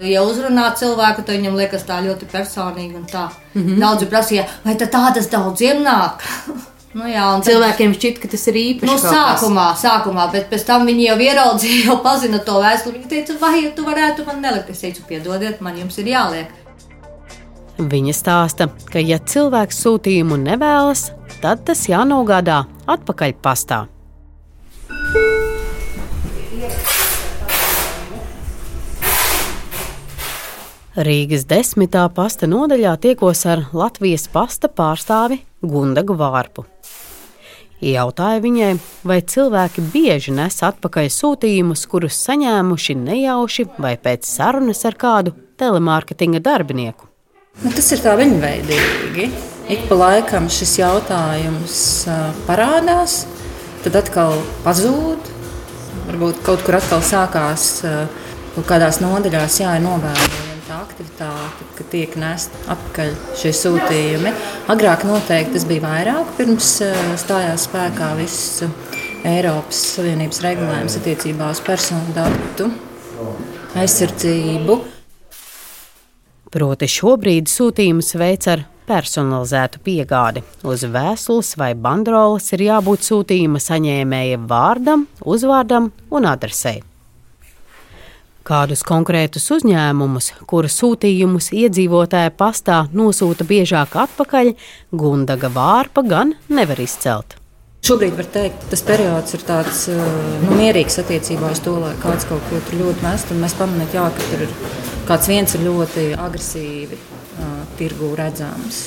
Ja 0.00 0.22
uzrunā 0.24 0.70
cilvēku, 0.78 1.26
tad 1.26 1.36
viņam 1.36 1.58
liekas 1.60 1.82
tā 1.84 1.98
ļoti 2.04 2.28
personīgi 2.30 2.96
un 2.96 3.04
tā. 3.10 3.28
Mm 3.52 3.66
-hmm. 3.66 3.80
Daudzi 3.82 4.06
prasīja, 4.06 4.46
vai 4.64 4.74
tad 4.74 4.90
tādas 4.94 5.28
daudziem 5.28 5.82
nāk? 5.84 6.24
nu, 6.94 7.06
jā, 7.10 7.26
Cilvēkiem 7.46 7.94
šķiet, 7.96 8.18
ka 8.22 8.30
tas 8.32 8.46
ir 8.50 8.58
īpaši. 8.60 8.88
Nu, 8.88 8.96
kaut 8.96 9.06
kas. 9.06 9.14
sākumā, 9.14 9.66
sākumā, 9.78 10.26
bet 10.32 10.48
pēc 10.52 10.64
tam 10.68 10.88
viņi 10.90 11.06
jau 11.10 11.18
ieraudzīja, 11.26 11.84
jau 11.88 12.00
pazina 12.04 12.40
to 12.46 12.56
vēstuli. 12.62 12.98
Viņi 12.98 13.12
teica, 13.12 13.38
vai 13.42 13.54
ja 13.64 13.74
tu 13.76 13.86
varētu 13.86 14.26
man 14.28 14.42
nelikt? 14.44 14.72
Es 14.74 14.82
teicu, 14.84 15.06
piedodiet, 15.08 15.62
man 15.64 15.78
jums 15.80 16.00
ir 16.02 16.10
jāliek. 16.14 16.56
Viņa 17.80 18.12
stāsta, 18.12 18.66
ka, 18.92 19.00
ja 19.00 19.16
cilvēks 19.16 19.78
sūtījumu 19.86 20.36
nevēlas, 20.42 21.06
tad 21.40 21.64
tas 21.64 21.86
jānogādā 21.88 22.66
atpakaļ 22.90 23.38
pastā. 23.40 23.86
Rīgas 31.00 31.46
desmitā 31.46 32.02
pasta 32.12 32.48
nodaļā 32.50 32.96
tiekos 33.00 33.44
ar 33.48 33.62
Latvijas 33.72 34.26
pasta 34.28 34.68
pārstāvi 34.68 35.38
Gundagu 35.62 36.16
Vārpu. 36.18 36.66
Jautāja 37.80 38.42
viņai, 38.44 38.74
vai 39.08 39.22
cilvēki 39.24 39.80
bieži 39.88 40.34
nes 40.36 40.58
atpakaļ 40.68 41.06
sūtījumus, 41.14 41.86
kurus 41.88 42.18
saņēmuši 42.26 42.96
nejauši 43.00 43.64
vai 43.80 43.94
pēc 43.96 44.28
sarunas 44.28 44.84
ar 44.84 44.98
kādu 45.00 45.32
telemārketinga 45.60 46.42
darbinieku. 46.44 47.08
Nu, 47.64 47.72
tas 47.72 47.88
ir 47.96 48.02
tā 48.04 48.12
viņveidīgi. 48.20 49.30
Ik 49.72 49.88
pa 49.88 49.96
laikam 49.96 50.50
šis 50.52 50.76
jautājums 50.82 51.78
parādās, 52.44 53.22
tad 53.86 53.96
atkal 54.02 54.36
pazūd. 54.66 55.32
Varbūt 56.10 56.44
kaut 56.44 56.66
kur 56.66 56.76
atkal 56.82 57.00
sākās 57.06 57.72
kaut 58.54 58.68
kādās 58.68 59.00
nodaļās, 59.00 59.60
jā, 59.62 59.78
ir 59.78 59.88
novērojama 59.88 60.39
tā 61.18 61.28
aktivitāte, 61.28 61.66
ka 61.76 61.84
tiek 61.90 62.16
nest 62.20 62.54
atpakaļ 62.68 63.12
šie 63.38 63.52
sūtījumi. 63.56 64.32
Agrāk 64.72 65.04
noteikti 65.08 65.56
tas 65.56 65.66
bija 65.68 65.84
vairāk, 65.84 66.34
pirms 66.36 66.80
ā, 66.84 66.92
stājās 67.20 67.66
spēkā 67.68 68.12
viss 68.18 68.62
ā, 68.64 68.70
Eiropas 69.30 69.80
Savienības 69.96 70.40
regulējums 70.44 70.96
attiecībā 71.00 71.50
uz 71.52 71.60
personu 71.64 72.14
datu 72.16 72.70
aizsardzību. 73.76 74.78
Proti, 76.50 76.88
šobrīd 76.90 77.48
sūtījumus 77.50 78.14
veic 78.18 78.48
ar 78.50 78.64
personalizētu 78.90 79.82
piegādi. 79.86 80.42
Uz 80.66 80.82
vēstules 80.82 81.54
vai 81.60 81.74
banderoles 81.78 82.50
ir 82.56 82.66
jābūt 82.66 83.06
sūtījuma 83.06 83.62
saņēmēja 83.62 84.40
vārdam, 84.50 85.06
uzvārdam 85.22 85.92
un 86.10 86.26
adresei. 86.26 86.80
Kādus 88.40 88.80
konkrētus 88.88 89.50
uzņēmumus, 89.52 90.30
kuru 90.48 90.68
sūtījumus 90.72 91.50
iedzīvotāja 91.52 92.32
pastā 92.32 92.86
nosūta 92.96 93.44
biežāk 93.44 93.98
atpakaļ, 94.00 94.54
Gundaga 94.96 95.50
vārpa 95.52 96.04
gan 96.06 96.32
nevar 96.48 96.80
izcelt. 96.80 97.36
Šobrīd 97.84 98.16
var 98.16 98.28
teikt, 98.32 98.62
ka 98.62 98.72
tas 98.72 98.82
periods 98.84 99.36
ir 99.36 99.44
tāds 99.48 99.82
uh, 99.92 100.00
nu, 100.44 100.56
mierīgs 100.56 100.98
attiecībā 101.00 101.52
uz 101.52 101.60
to, 101.64 101.78
lai 101.80 101.92
kāds 102.00 102.26
kaut 102.28 102.44
ko 102.48 102.60
tur 102.68 102.80
ļoti 102.80 103.04
mest. 103.04 103.32
un 103.32 103.40
Mēs 103.44 103.56
pamanām, 103.56 103.88
ka 103.92 104.08
tur 104.24 104.44
ir 104.44 104.52
kāds 105.08 105.28
viens 105.32 105.56
ir 105.56 105.64
ļoti 105.64 106.06
agresīvi 106.20 106.96
uh, 106.96 107.54
tirgu 107.80 108.12
redzams. 108.20 108.82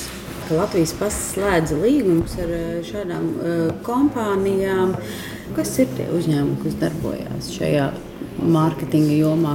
ka 0.48 0.58
Latvijas 0.60 0.94
pasts 1.00 1.34
slēdza 1.34 1.78
līgumus 1.82 2.38
ar 2.42 2.54
eh, 2.54 2.80
šādām 2.86 3.30
uh, 3.34 3.68
kompānijām. 3.86 4.98
Kas 5.58 5.78
ir 5.82 5.94
tie 5.98 6.10
uzņēmumi, 6.14 6.62
kas 6.66 6.82
darbojas 6.82 7.54
šajā 7.58 7.92
mārketinga 8.40 9.16
jomā? 9.18 9.54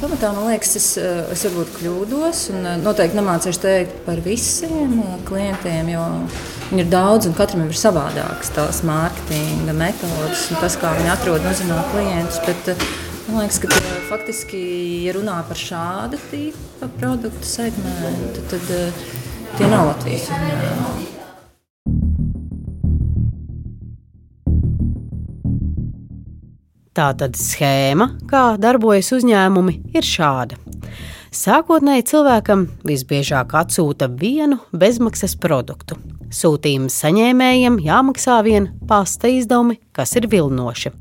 Pamatā 0.00 0.30
man 0.36 0.48
liekas, 0.50 0.76
es, 0.80 0.86
uh, 1.00 1.26
es 1.34 1.44
varbūt 1.46 1.74
kļūdos, 1.78 2.42
un 2.54 2.64
uh, 2.64 2.78
noteikti 2.80 3.18
nemācīšu 3.18 3.62
teikt 3.64 4.00
par 4.06 4.22
visiem 4.24 4.96
uh, 5.02 5.18
klientiem, 5.28 5.92
jo 5.94 6.06
viņi 6.70 6.84
ir 6.84 6.90
daudz 6.92 7.28
un 7.30 7.36
katram 7.38 7.66
ir 7.66 7.78
savādākas 7.78 8.52
tās 8.56 8.82
mārketinga 8.86 9.76
metodas 9.76 10.48
un 10.50 10.60
tas, 10.62 10.78
kā 10.80 10.94
viņi 10.98 11.14
atrod 11.14 11.46
uzzina 11.52 11.84
klientus. 11.92 12.42
Bet, 12.48 12.74
Man 13.30 13.44
liekas, 13.44 13.60
ka 13.62 13.68
tie, 13.70 13.98
faktiski, 14.08 14.60
ja 15.04 15.12
runā 15.14 15.36
par 15.46 15.60
šādu 15.60 16.18
tipu 16.32 16.88
produktu 16.98 17.46
segmentu, 17.46 18.42
tad 18.50 18.66
tie 19.54 19.70
nav 19.70 19.92
Latvijas 19.92 20.32
Tātad 27.00 27.32
schēma, 27.40 28.10
kā 28.28 28.58
darbojas 28.60 29.08
uzņēmumi, 29.16 29.72
ir 29.96 30.04
šāda. 30.04 30.58
Sākotnēji 31.32 32.04
cilvēkam 32.10 32.66
visbiežāk 32.84 33.54
atsūta 33.56 34.10
vienu 34.20 34.58
bezmaksas 34.76 35.32
produktu. 35.40 35.96
Sūtījuma 36.28 36.90
saņēmējiem 36.92 37.78
jāmaksā 37.86 38.36
vien 38.44 38.66
pasta 38.90 39.30
izdevumi, 39.32 39.78
kas 39.96 40.12
ir 40.20 40.28
vilnoši. 40.28 40.92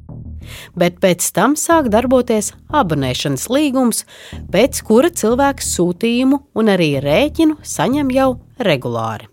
bet 0.75 1.01
pēc 1.03 1.25
tam 1.35 1.57
sāk 1.59 1.89
darboties 1.91 2.53
abonēšanas 2.71 3.49
līgums, 3.51 4.05
pēc 4.53 4.79
kura 4.87 5.11
cilvēks 5.11 5.73
sūtījumu 5.75 6.39
un 6.55 6.71
arī 6.73 6.95
rēķinu 7.03 7.59
saņem 7.61 8.13
jau 8.15 8.29
regulāri. 8.57 9.27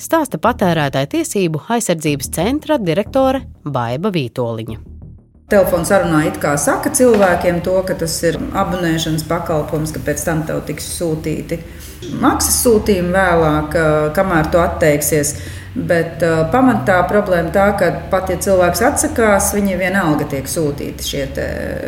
Stāsta 0.00 0.40
patērētāja 0.40 1.12
tiesību 1.18 1.66
aizsardzības 1.68 2.32
centra 2.32 2.80
direktore 2.80 3.44
Baiva 3.62 4.10
Vītoliņa. 4.10 4.91
Telefons 5.52 5.90
sarunā 5.92 6.22
it 6.30 6.38
kā 6.40 6.54
saka 6.56 6.88
cilvēkiem 6.96 7.58
to, 7.66 7.74
ka 7.84 7.92
tas 8.00 8.14
ir 8.24 8.38
abonēšanas 8.56 9.26
pakalpojums, 9.28 9.90
ka 9.92 10.00
pēc 10.06 10.22
tam 10.24 10.46
tev 10.48 10.62
tiks 10.64 10.86
sūtīti 10.96 11.58
maksas 12.22 12.62
sūtījumi 12.64 13.12
vēlāk, 13.14 13.76
kamēr 14.16 14.52
tu 14.52 14.62
atteiksies. 14.62 15.36
Bet 15.72 16.20
uh, 16.20 16.42
pamatā 16.52 16.98
problēma 17.08 17.48
tā, 17.48 17.70
ka 17.80 17.86
pat 18.12 18.28
ja 18.28 18.34
cilvēks 18.44 18.82
atsakās, 18.84 19.54
viņiem 19.56 19.78
vienalga 19.80 20.26
tiek 20.28 20.48
sūtīti 20.50 21.06
šie 21.06 21.22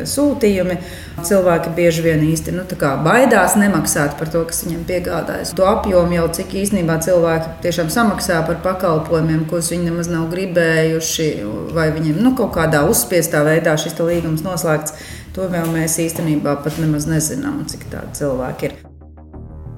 sūtījumi. 0.08 0.78
Cilvēki 1.24 1.72
bieži 1.76 2.04
vien 2.06 2.22
īsti 2.24 2.54
nu, 2.56 2.64
baidās 3.04 3.58
nemaksāt 3.60 4.16
par 4.16 4.30
to, 4.32 4.40
kas 4.48 4.62
viņiem 4.64 4.86
piegādājas. 4.88 5.52
To 5.58 5.68
apjomu 5.68 6.16
jau 6.16 6.30
cik 6.38 6.56
īstenībā 6.62 6.96
cilvēki 7.04 7.52
tiešām 7.66 7.92
samaksā 7.92 8.40
par 8.48 8.62
pakalpojumiem, 8.64 9.44
ko 9.52 9.60
viņi 9.60 9.90
nemaz 9.90 10.08
nav 10.08 10.30
gribējuši, 10.32 11.28
vai 11.76 11.90
viņiem 11.92 12.24
nu, 12.24 12.32
kaut 12.40 12.56
kādā 12.56 12.86
uzspiestā 12.88 13.44
veidā 13.44 13.76
šis 13.76 14.00
līgums 14.00 14.46
noslēgts. 14.48 14.96
To 15.36 15.52
vēl 15.52 15.68
mēs 15.76 16.00
īstenībā 16.00 16.56
pat 16.64 16.80
nemaz 16.80 17.04
nezinām, 17.10 17.66
cik 17.68 17.90
tādi 17.92 18.22
cilvēki 18.22 18.70
ir. 18.70 18.83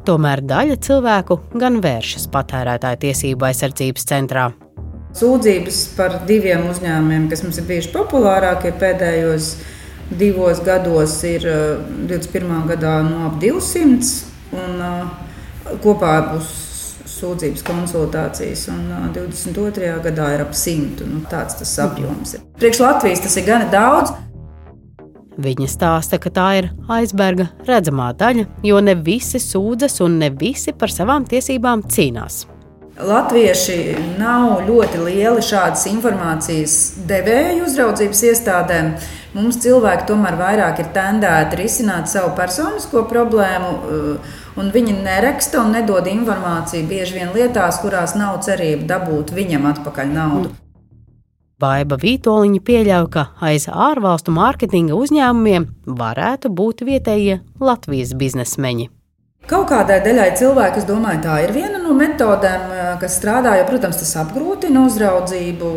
Tomēr 0.06 0.38
daļa 0.46 0.76
cilvēku 0.86 1.34
gan 1.58 1.80
vēršas 1.82 2.28
patērētāju 2.30 2.98
tiesību 3.02 3.48
aizsardzības 3.48 4.04
centrā. 4.06 4.44
Sūdzības 5.18 5.80
par 5.96 6.20
diviem 6.28 6.68
uzņēmumiem, 6.70 7.24
kas 7.32 7.42
mums 7.42 7.58
ir 7.58 7.66
bijuši 7.66 7.90
populārākie 7.90 8.70
pēdējos 8.78 9.48
divos 10.20 10.60
gados, 10.62 11.16
ir 11.26 11.42
21. 12.06 12.46
Uh, 12.46 12.68
gadā 12.70 12.92
no 13.08 13.24
ap 13.32 13.40
200 13.42 14.12
un 14.54 14.78
uh, 14.78 15.74
kopā 15.82 16.12
būs 16.28 16.52
sūdzības 17.16 17.66
konsultācijas, 17.66 18.68
un 18.70 18.86
22. 19.16 19.88
Uh, 19.88 19.98
gadā 20.06 20.28
ir 20.36 20.46
ap 20.46 20.54
100. 20.54 21.08
Nu, 21.10 21.24
tāds 21.32 21.58
tas 21.58 21.74
apjoms 21.82 22.36
ir. 22.36 22.46
Priekš 22.62 22.84
Latvijas 22.84 23.26
tas 23.26 23.40
ir 23.40 23.48
gana 23.48 23.66
daudz. 23.74 24.14
Viņa 25.36 25.68
stāsta, 25.68 26.16
ka 26.16 26.30
tā 26.32 26.48
ir 26.62 26.70
aizberga 26.88 27.50
redzamā 27.68 28.12
daļa, 28.16 28.46
jo 28.64 28.80
ne 28.80 28.94
visi 28.96 29.40
sūdzas 29.42 30.00
un 30.04 30.16
ne 30.22 30.30
visi 30.32 30.72
par 30.72 30.92
savām 30.92 31.26
tiesībām 31.28 31.84
cīnās. 31.92 32.46
Latvieši 32.96 33.96
nav 34.16 34.62
ļoti 34.64 35.02
lieli 35.04 35.42
šādas 35.44 35.84
informācijas 35.90 36.76
devēju 37.04 37.66
uzraudzības 37.66 38.22
iestādēm. 38.30 38.90
Mums 39.36 39.60
cilvēki 39.60 40.08
tomēr 40.08 40.38
vairāk 40.40 40.80
ir 40.80 40.88
tendēti 40.96 41.60
risināt 41.60 42.08
savu 42.08 42.32
personisko 42.38 43.04
problēmu, 43.10 43.72
uh, 43.76 44.36
un 44.56 44.72
viņi 44.72 44.96
neraksta 45.02 45.60
un 45.60 45.76
nedod 45.76 46.08
informāciju 46.08 46.88
bieži 46.88 47.20
vien 47.20 47.36
lietās, 47.36 47.82
kurās 47.84 48.16
nav 48.16 48.40
cerība 48.46 48.88
dabūt 48.96 49.36
viņam 49.36 49.74
atpakaļ 49.74 50.16
naudu. 50.16 50.48
Mm. 50.48 50.65
Baiba 51.56 51.96
Vītoliņa 51.96 52.58
pieļauj, 52.68 53.06
ka 53.14 53.22
aiz 53.40 53.64
ārvalstu 53.72 54.28
mārketinga 54.36 54.92
uzņēmumiem 54.92 55.64
varētu 55.88 56.50
būt 56.52 56.82
vietējie 56.84 57.38
Latvijas 57.64 58.10
biznesmeņi. 58.12 58.90
Kaut 59.48 59.68
kādai 59.70 60.00
daļai 60.04 60.26
cilvēku, 60.36 60.82
es 60.82 60.84
domāju, 60.84 61.20
tā 61.24 61.36
ir 61.46 61.54
viena 61.54 61.78
no 61.80 61.94
metodēm, 61.96 62.66
eh, 62.74 62.90
kas 63.00 63.16
strādā. 63.16 63.54
Jo, 63.56 63.64
protams, 63.70 63.96
tas 64.02 64.10
apgrūtina 64.20 64.82
uzraudzību. 64.84 65.70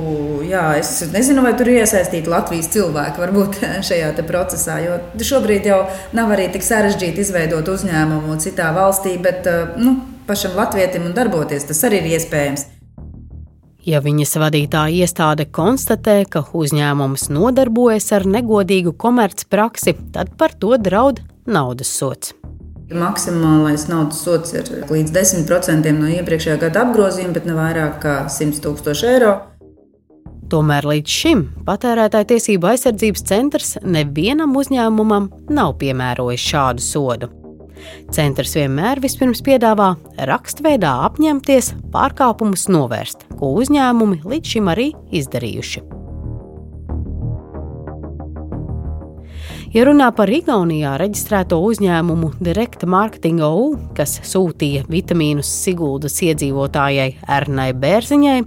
Jā, 0.49 0.63
es 0.79 0.89
nezinu, 1.13 1.45
vai 1.45 1.53
tur 1.55 1.69
ir 1.69 1.85
iesaistīti 1.85 2.27
Latvijas 2.27 2.67
cilvēki 2.73 3.23
varbūt 3.23 3.61
šajā 3.87 4.09
procesā. 4.27 4.81
Jo 4.83 4.97
šobrīd 5.15 5.69
jau 5.69 5.85
nav 6.11 6.33
arī 6.35 6.49
tik 6.51 6.65
sarežģīti 6.65 7.23
izveidot 7.23 7.71
uzņēmumu 7.71 8.35
citā 8.43 8.73
valstī, 8.75 9.15
bet 9.21 9.47
eh, 9.47 9.77
nu, 9.77 9.95
pašam 10.27 10.59
latvietim 10.59 11.07
un 11.07 11.15
darboties 11.15 11.69
tas 11.71 11.85
arī 11.87 12.03
ir 12.03 12.17
iespējams. 12.17 12.67
Ja 13.87 14.01
viņas 14.03 14.35
vadītāja 14.41 15.05
iestāde 15.05 15.45
konstatē, 15.47 16.21
ka 16.27 16.43
uzņēmums 16.53 17.29
nodarbojas 17.31 18.11
ar 18.17 18.27
negodīgu 18.27 18.91
komercpraksi, 18.99 19.95
tad 20.13 20.35
par 20.37 20.51
to 20.59 20.75
draud 20.77 21.21
naudas 21.47 21.91
sots. 22.01 22.35
Maksimālais 22.89 23.85
naudas 23.87 24.19
sots 24.25 24.51
ir 24.57 24.67
līdz 24.89 25.13
10% 25.13 25.93
no 25.95 26.09
iepriekšējā 26.09 26.57
gada 26.65 26.87
apgrozījuma, 26.87 27.35
bet 27.37 27.47
ne 27.47 27.55
vairāk 27.55 27.99
kā 28.03 28.15
100 28.33 28.63
000 28.65 29.13
eiro. 29.13 29.35
Tomēr 30.49 30.87
līdz 30.89 31.13
šim 31.13 31.43
patērētāja 31.67 32.31
tiesību 32.33 32.71
aizsardzības 32.71 33.27
centrs 33.29 33.75
nevienam 33.85 34.57
uzņēmumam 34.57 35.29
nav 35.53 35.75
piemērojis 35.79 36.47
šādu 36.51 36.83
sodu. 36.83 37.29
Centrs 38.15 38.55
vienmēr 38.57 39.01
vispirms 39.03 39.43
piedāvā 39.45 39.93
rakstveidā 40.29 40.95
apņemties 41.09 41.73
pārkāpumus 41.93 42.67
novērst, 42.71 43.27
ko 43.39 43.53
uzņēmumi 43.61 44.23
līdz 44.25 44.57
šim 44.57 44.73
arī 44.73 44.91
izdarījuši. 45.21 45.85
Ja 49.69 49.83
runā 49.85 50.07
par 50.17 50.31
Igaunijā 50.33 50.95
reģistrēto 50.97 51.59
uzņēmumu 51.61 52.31
Direkta 52.41 52.87
Marketing 52.89 53.43
OU, 53.45 53.67
kas 53.97 54.15
sūtīja 54.25 54.87
vitamīnus 54.89 55.51
Siguldas 55.61 56.17
iedzīvotājai 56.25 57.11
Ernai 57.37 57.67
Bērziņai, 57.77 58.39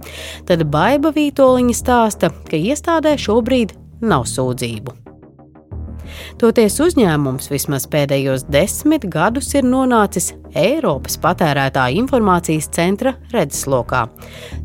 tad 0.49 0.65
Baiva 0.73 1.13
Vītoliņa 1.15 1.77
stāsta, 1.79 2.31
ka 2.49 2.59
iestādē 2.59 3.15
šobrīd 3.15 3.71
nav 4.03 4.27
sūdzību. 4.27 5.02
Toties 6.41 6.79
uzņēmums 6.83 7.49
vismaz 7.51 7.87
pēdējos 7.91 8.47
desmit 8.51 9.07
gadus 9.11 9.53
ir 9.57 9.67
nonācis 9.67 10.33
Eiropas 10.53 11.17
patērētāja 11.21 11.97
informācijas 12.01 12.69
centra 12.73 13.15
redzeslokā. 13.33 14.03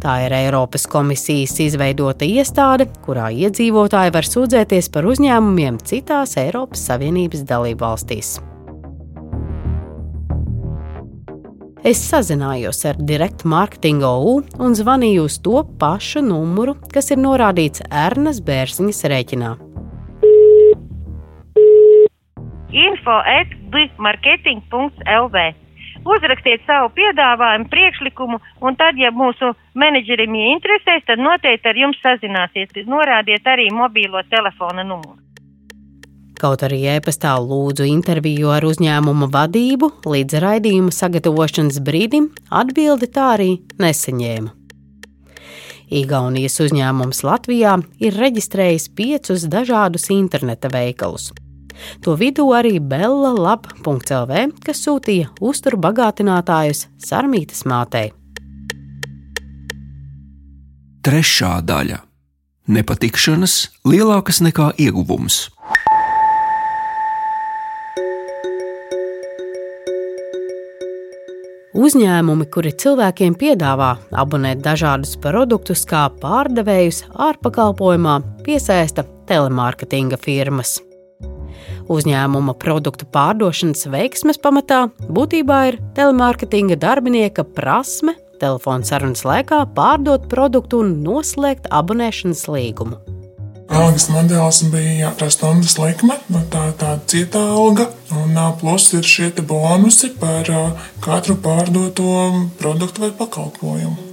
Tā 0.02 0.18
ir 0.26 0.34
Eiropas 0.36 0.84
komisijas 0.90 1.56
izveidota 1.64 2.28
iestāde, 2.28 2.88
kurā 3.06 3.30
iedzīvotāji 3.32 4.14
var 4.18 4.28
sūdzēties 4.28 4.92
par 4.92 5.08
uzņēmumiem 5.08 5.80
citās 5.88 6.36
Eiropas 6.40 6.84
Savienības 6.90 7.46
dalību 7.48 7.84
valstīs. 7.86 8.36
Es 11.86 12.00
sazinājos 12.02 12.82
ar 12.90 12.98
Direct 12.98 13.44
Marketing 13.46 14.02
OU 14.04 14.40
un 14.64 14.74
zvanīju 14.76 15.28
uz 15.28 15.38
to 15.40 15.62
pašu 15.78 16.24
numuru, 16.26 16.74
kas 16.92 17.12
ir 17.14 17.22
norādīts 17.22 17.86
Ernas 17.86 18.42
Bērziņas 18.44 19.06
rēķinā 19.14 19.54
info.bmarketing.lv. 22.72 25.36
Uzrakstiet 26.08 26.62
savu 26.66 26.88
piedāvājumu, 26.94 27.68
priekšlikumu, 27.68 28.38
un 28.64 28.76
tad, 28.78 28.96
ja 28.96 29.10
mūsu 29.12 29.54
menedžerim 29.74 30.34
interesēs, 30.54 31.04
tad 31.08 31.18
noteikti 31.20 31.68
ar 31.68 31.76
jums 31.76 31.98
sazināsies. 32.04 32.68
Norādiet 32.86 33.46
arī 33.50 33.70
mobīlo 33.74 34.22
telefona 34.30 34.84
numuru. 34.86 35.18
Kaut 36.38 36.62
arī 36.62 36.86
e-pastā 36.94 37.34
lūdzu 37.42 37.82
interviju 37.90 38.54
ar 38.54 38.62
uzņēmuma 38.62 39.26
vadību, 39.34 39.90
līdz 40.06 40.38
raidījuma 40.44 40.94
sagatavošanas 40.94 41.82
brīdim 41.82 42.30
atbildi 42.54 43.10
tā 43.10 43.34
arī 43.34 43.50
nesaņēma. 43.82 44.54
Igaunijas 45.98 46.60
uzņēmums 46.62 47.24
Latvijā 47.24 47.74
ir 47.98 48.14
reģistrējis 48.22 48.86
piecus 48.94 49.48
dažādus 49.50 50.10
interneta 50.14 50.70
veikalus. 50.70 51.32
To 52.06 52.16
vidū 52.18 52.48
arī 52.56 52.78
Bella 52.80 53.34
Lab.CLV, 53.36 54.44
kas 54.64 54.84
sūtīja 54.86 55.32
uzturu 55.40 55.80
bagātinātājus 55.88 56.86
Sarmītas 57.02 57.64
mātei. 57.68 58.10
Trešā 61.02 61.60
daļa- 61.64 62.02
nepatikšanas 62.74 63.54
lielākas 63.86 64.42
nekā 64.44 64.72
ieguvums. 64.76 65.46
Uzņēmumi, 71.78 72.48
kuri 72.50 72.72
cilvēkiem 72.74 73.36
piedāvā 73.38 73.92
abonēt 74.10 74.64
dažādus 74.64 75.14
produktus 75.22 75.84
kā 75.86 76.08
pārdevējus 76.22 77.04
ārpakalpojumā, 77.14 78.18
piesaista 78.42 79.06
telemārketinga 79.30 80.18
firmas. 80.18 80.80
Uzņēmuma 81.88 82.52
produktu 82.60 83.06
pārdošanas 83.08 83.86
veiksmes 83.88 84.40
pamatā 84.44 84.86
būtībā 85.08 85.60
ir 85.70 85.78
telemārketinga 85.96 86.76
darbinieka 86.80 87.46
prasme 87.56 88.18
telefona 88.40 88.86
sarunas 88.86 89.24
laikā 89.26 89.62
pārdot 89.76 90.26
produktu 90.30 90.82
un 90.84 90.98
noslēgt 91.04 91.70
abonēšanas 91.74 92.44
līgumu. 92.52 92.98
Algas 93.68 94.08
modelis 94.08 94.62
bija 94.72 95.10
tā 95.20 95.28
stundas 95.32 95.76
likme, 95.80 96.16
nu, 96.32 96.40
tā 96.52 96.70
ir 96.70 96.76
tāda 96.80 97.04
cieta 97.12 97.42
alga, 97.52 97.90
un 98.16 98.36
plus 98.60 98.88
ir 98.96 99.04
šie 99.04 99.30
bonusi 99.44 100.14
par 100.20 100.48
katru 101.04 101.36
pārdoto 101.44 102.12
produktu 102.60 103.04
vai 103.04 103.12
pakalpojumu. 103.22 104.07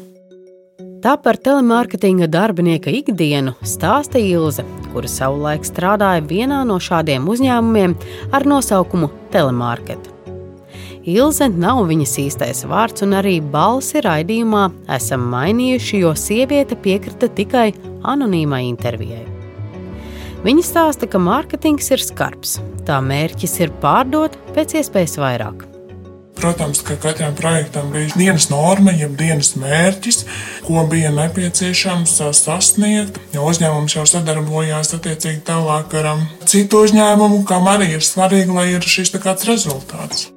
Tā 1.06 1.12
par 1.22 1.38
telemārketinga 1.38 2.26
darbinieka 2.34 2.90
ikdienu 2.90 3.52
stāsta 3.62 4.18
Ilze, 4.18 4.64
kura 4.90 5.06
savulaik 5.06 5.68
strādāja 5.68 6.24
vienā 6.26 6.64
no 6.66 6.80
šādiem 6.82 7.28
uzņēmumiem 7.30 7.94
ar 8.34 8.46
nosaukumu 8.50 9.12
Telemārket. 9.30 10.02
Ilze 11.06 11.52
nav 11.54 11.84
viņas 11.92 12.16
īstais 12.24 12.64
vārds, 12.66 13.06
un 13.06 13.14
arī 13.20 13.36
balsi 13.38 14.02
raidījumā 14.02 14.64
esam 14.98 15.30
mainījuši, 15.30 16.02
jo 16.02 16.16
sieviete 16.18 16.74
piekrita 16.74 17.30
tikai 17.38 17.68
anonīmai 18.02 18.64
intervijai. 18.72 19.22
Viņa 20.42 20.66
stāsta, 20.66 21.06
ka 21.06 21.22
mārketings 21.22 21.94
ir 21.94 22.02
skarbs. 22.02 22.58
Tā 22.90 22.98
mērķis 23.06 23.56
ir 23.62 23.78
pārdot 23.86 24.42
pēc 24.58 24.80
iespējas 24.82 25.20
vairāk. 25.22 25.75
Protams, 26.36 26.82
ka 26.84 26.98
katram 27.00 27.36
projektam 27.36 27.92
bija 27.94 28.12
dienas 28.16 28.50
norma, 28.52 28.92
jeb 28.92 29.16
dienas 29.18 29.54
mērķis, 29.56 30.26
ko 30.68 30.84
bija 30.92 31.14
nepieciešams 31.16 32.18
sasniegt. 32.36 33.22
Jo 33.34 33.48
uzņēmums 33.50 33.96
jau 33.96 34.04
sadarbojās 34.10 34.94
attiecīgi 34.98 35.46
tālāk 35.48 35.96
ar 36.02 36.12
um, 36.12 36.24
citu 36.44 36.84
uzņēmumu, 36.86 37.46
kam 37.48 37.72
arī 37.72 37.94
ir 37.96 38.04
svarīgi, 38.04 38.52
lai 38.52 38.70
ir 38.76 38.84
šis 38.84 39.16
kāds 39.16 39.48
rezultāts. 39.48 40.30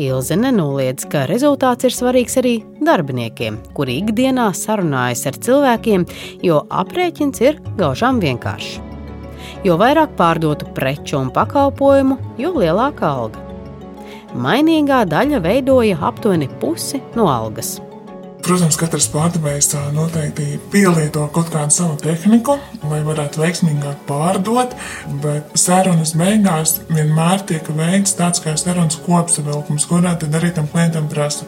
Ilze 0.00 0.36
nenoliedz, 0.38 1.04
ka 1.10 1.26
rezultāts 1.28 1.86
ir 1.86 1.94
svarīgs 1.94 2.38
arī 2.40 2.54
darbiniekiem, 2.86 3.58
kuri 3.76 3.98
ikdienā 4.00 4.48
sarunājas 4.56 5.26
ar 5.30 5.38
cilvēkiem, 5.46 6.06
jo 6.46 6.62
aprēķins 6.82 7.42
ir 7.44 7.60
gaužām 7.78 8.22
vienkāršs. 8.22 8.78
Jo 9.66 9.76
vairāk 9.80 10.16
pārdotu 10.16 10.70
preču 10.76 11.18
un 11.20 11.30
pakalpojumu, 11.34 12.16
jo 12.40 12.54
lielāka 12.56 13.10
alga. 13.10 13.49
Mainīgā 14.30 15.04
daļa 15.10 15.40
veidoja 15.42 15.98
aptuveni 16.06 16.46
pusi 16.60 17.00
no 17.18 17.26
algas. 17.30 17.80
Protams, 18.40 18.76
katrs 18.80 19.04
pārdevējs 19.12 19.68
noteikti 19.92 20.56
pielieto 20.72 21.26
kaut 21.34 21.50
kādu 21.52 21.74
savu 21.74 21.98
tehniku, 22.00 22.54
lai 22.88 23.00
varētu 23.04 23.42
veiksmīgāk 23.42 24.04
pārdot, 24.08 24.72
bet 25.20 25.50
sarunas 25.60 26.14
beigās 26.16 26.78
vienmēr 26.88 27.44
tiek 27.50 27.68
veikts 27.76 28.16
tāds 28.16 28.40
kā 28.40 28.54
sarunas 28.58 28.96
kopsavilkums, 29.04 29.84
kurā 29.90 30.14
tad 30.18 30.38
arī 30.38 30.54
tam 30.56 30.70
klientam 30.72 31.10
prasa 31.12 31.44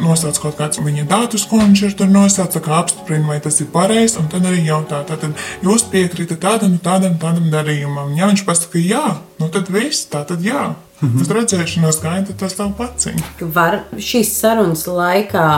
nosaukt 0.00 0.40
kaut 0.42 0.56
kāds 0.62 0.80
viņa 0.80 1.04
datus, 1.10 1.44
ko 1.50 1.60
viņš 1.60 1.84
ir 1.90 1.98
tur 1.98 2.10
nosaucis, 2.14 2.62
kā 2.64 2.80
apstiprina, 2.80 3.28
vai 3.28 3.38
tas 3.44 3.60
ir 3.60 3.68
pareizi, 3.74 4.16
un 4.22 4.30
tad 4.32 4.48
arī 4.48 4.64
jautā, 4.64 5.04
tātad 5.10 5.36
jūs 5.66 5.86
piekrītat 5.92 6.40
tādam, 6.40 6.80
tādam, 6.80 7.20
tādam 7.20 7.52
darījumam. 7.52 8.16
Ja 8.16 8.32
viņš 8.32 8.46
pasaka 8.48 8.80
jā, 8.80 9.04
nu 9.42 9.52
tad 9.52 9.68
viss, 9.74 10.08
tā 10.08 10.24
tad 10.24 10.42
jā. 10.46 10.72
Mhm. 11.04 11.22
Tas 11.22 11.32
redzēšanās 11.36 12.02
gaita 12.02 12.36
tas 12.40 12.58
tev 12.58 12.74
paciņ. 12.78 13.22
Var 13.54 13.80
šīs 14.00 14.34
sarunas 14.40 14.86
laikā 14.88 15.48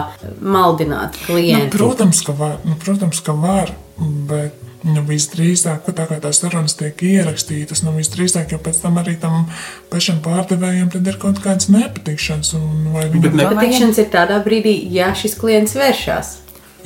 maldināt 0.43 1.19
klientu? 1.25 1.71
Nu, 1.71 1.75
protams, 1.79 2.23
ka 2.27 2.37
var. 2.37 2.59
Nu, 2.65 2.77
protams, 2.83 3.21
ka 3.25 3.33
var 3.33 3.75
bet 3.97 4.67
Nu, 4.87 5.03
visdrīzāk, 5.03 5.89
tā 5.97 6.05
kā 6.07 6.19
tās 6.23 6.39
sarunas 6.39 6.77
tiek 6.79 7.01
ierakstītas, 7.03 7.83
nu, 7.83 7.95
visdrīzāk 7.97 8.53
jau 8.55 8.61
pēc 8.63 8.79
tam 8.85 9.01
arī 9.01 9.17
tam 9.19 9.49
pašam 9.91 10.21
pārdevējam 10.23 10.93
ir 11.01 11.19
kaut 11.23 11.41
kādas 11.43 11.71
nepatikšanas. 11.73 12.53
Nepatikšanas 12.95 13.99
ir 14.03 14.11
tādā 14.13 14.39
brīdī, 14.45 14.77
ja 14.95 15.11
šis 15.17 15.35
klients 15.41 15.75
vēršas. 15.79 16.37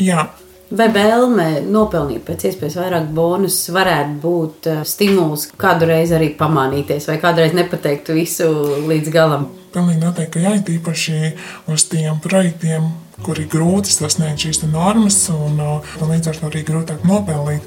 Jā, 0.00 0.30
Vai 0.70 0.86
vēlme 0.94 1.64
nopelnīt 1.66 2.22
pēc 2.28 2.44
iespējas 2.46 2.76
vairāk 2.78 3.08
bonusus 3.14 3.72
varētu 3.74 4.12
būt 4.22 4.68
uh, 4.70 4.82
stimuls 4.86 5.48
kādu 5.58 5.88
reizi 5.90 6.14
arī 6.14 6.28
pamānīties, 6.38 7.08
vai 7.10 7.16
kādreiz 7.18 7.56
nepateikt 7.58 8.12
visu 8.14 8.46
līdz 8.86 9.10
galam? 9.10 9.48
Pilnīgi 9.74 9.98
noteikti, 10.04 10.36
ka 10.36 10.44
jā, 10.44 10.52
tīpaši 10.68 11.32
uz 11.74 11.86
tiem 11.90 12.22
projektiem, 12.22 12.86
kur 13.26 13.42
ir 13.42 13.50
grūti 13.50 13.90
sasniegt 13.90 14.46
šīs 14.46 14.62
normas, 14.70 15.18
un, 15.34 15.58
uh, 15.58 15.92
un 15.98 16.14
līdz 16.14 16.30
ar 16.30 16.38
to 16.38 16.50
arī 16.52 16.62
grūtāk 16.70 17.02
nopelnīt. 17.08 17.66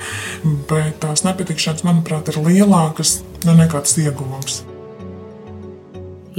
Bet 0.72 1.02
tās 1.04 1.28
nepatikšanas, 1.28 1.84
manuprāt, 1.84 2.32
ir 2.32 2.40
lielākas 2.40 3.18
nu, 3.44 3.58
nekā 3.60 3.84
tas 3.84 4.00
ieguvums. 4.00 4.62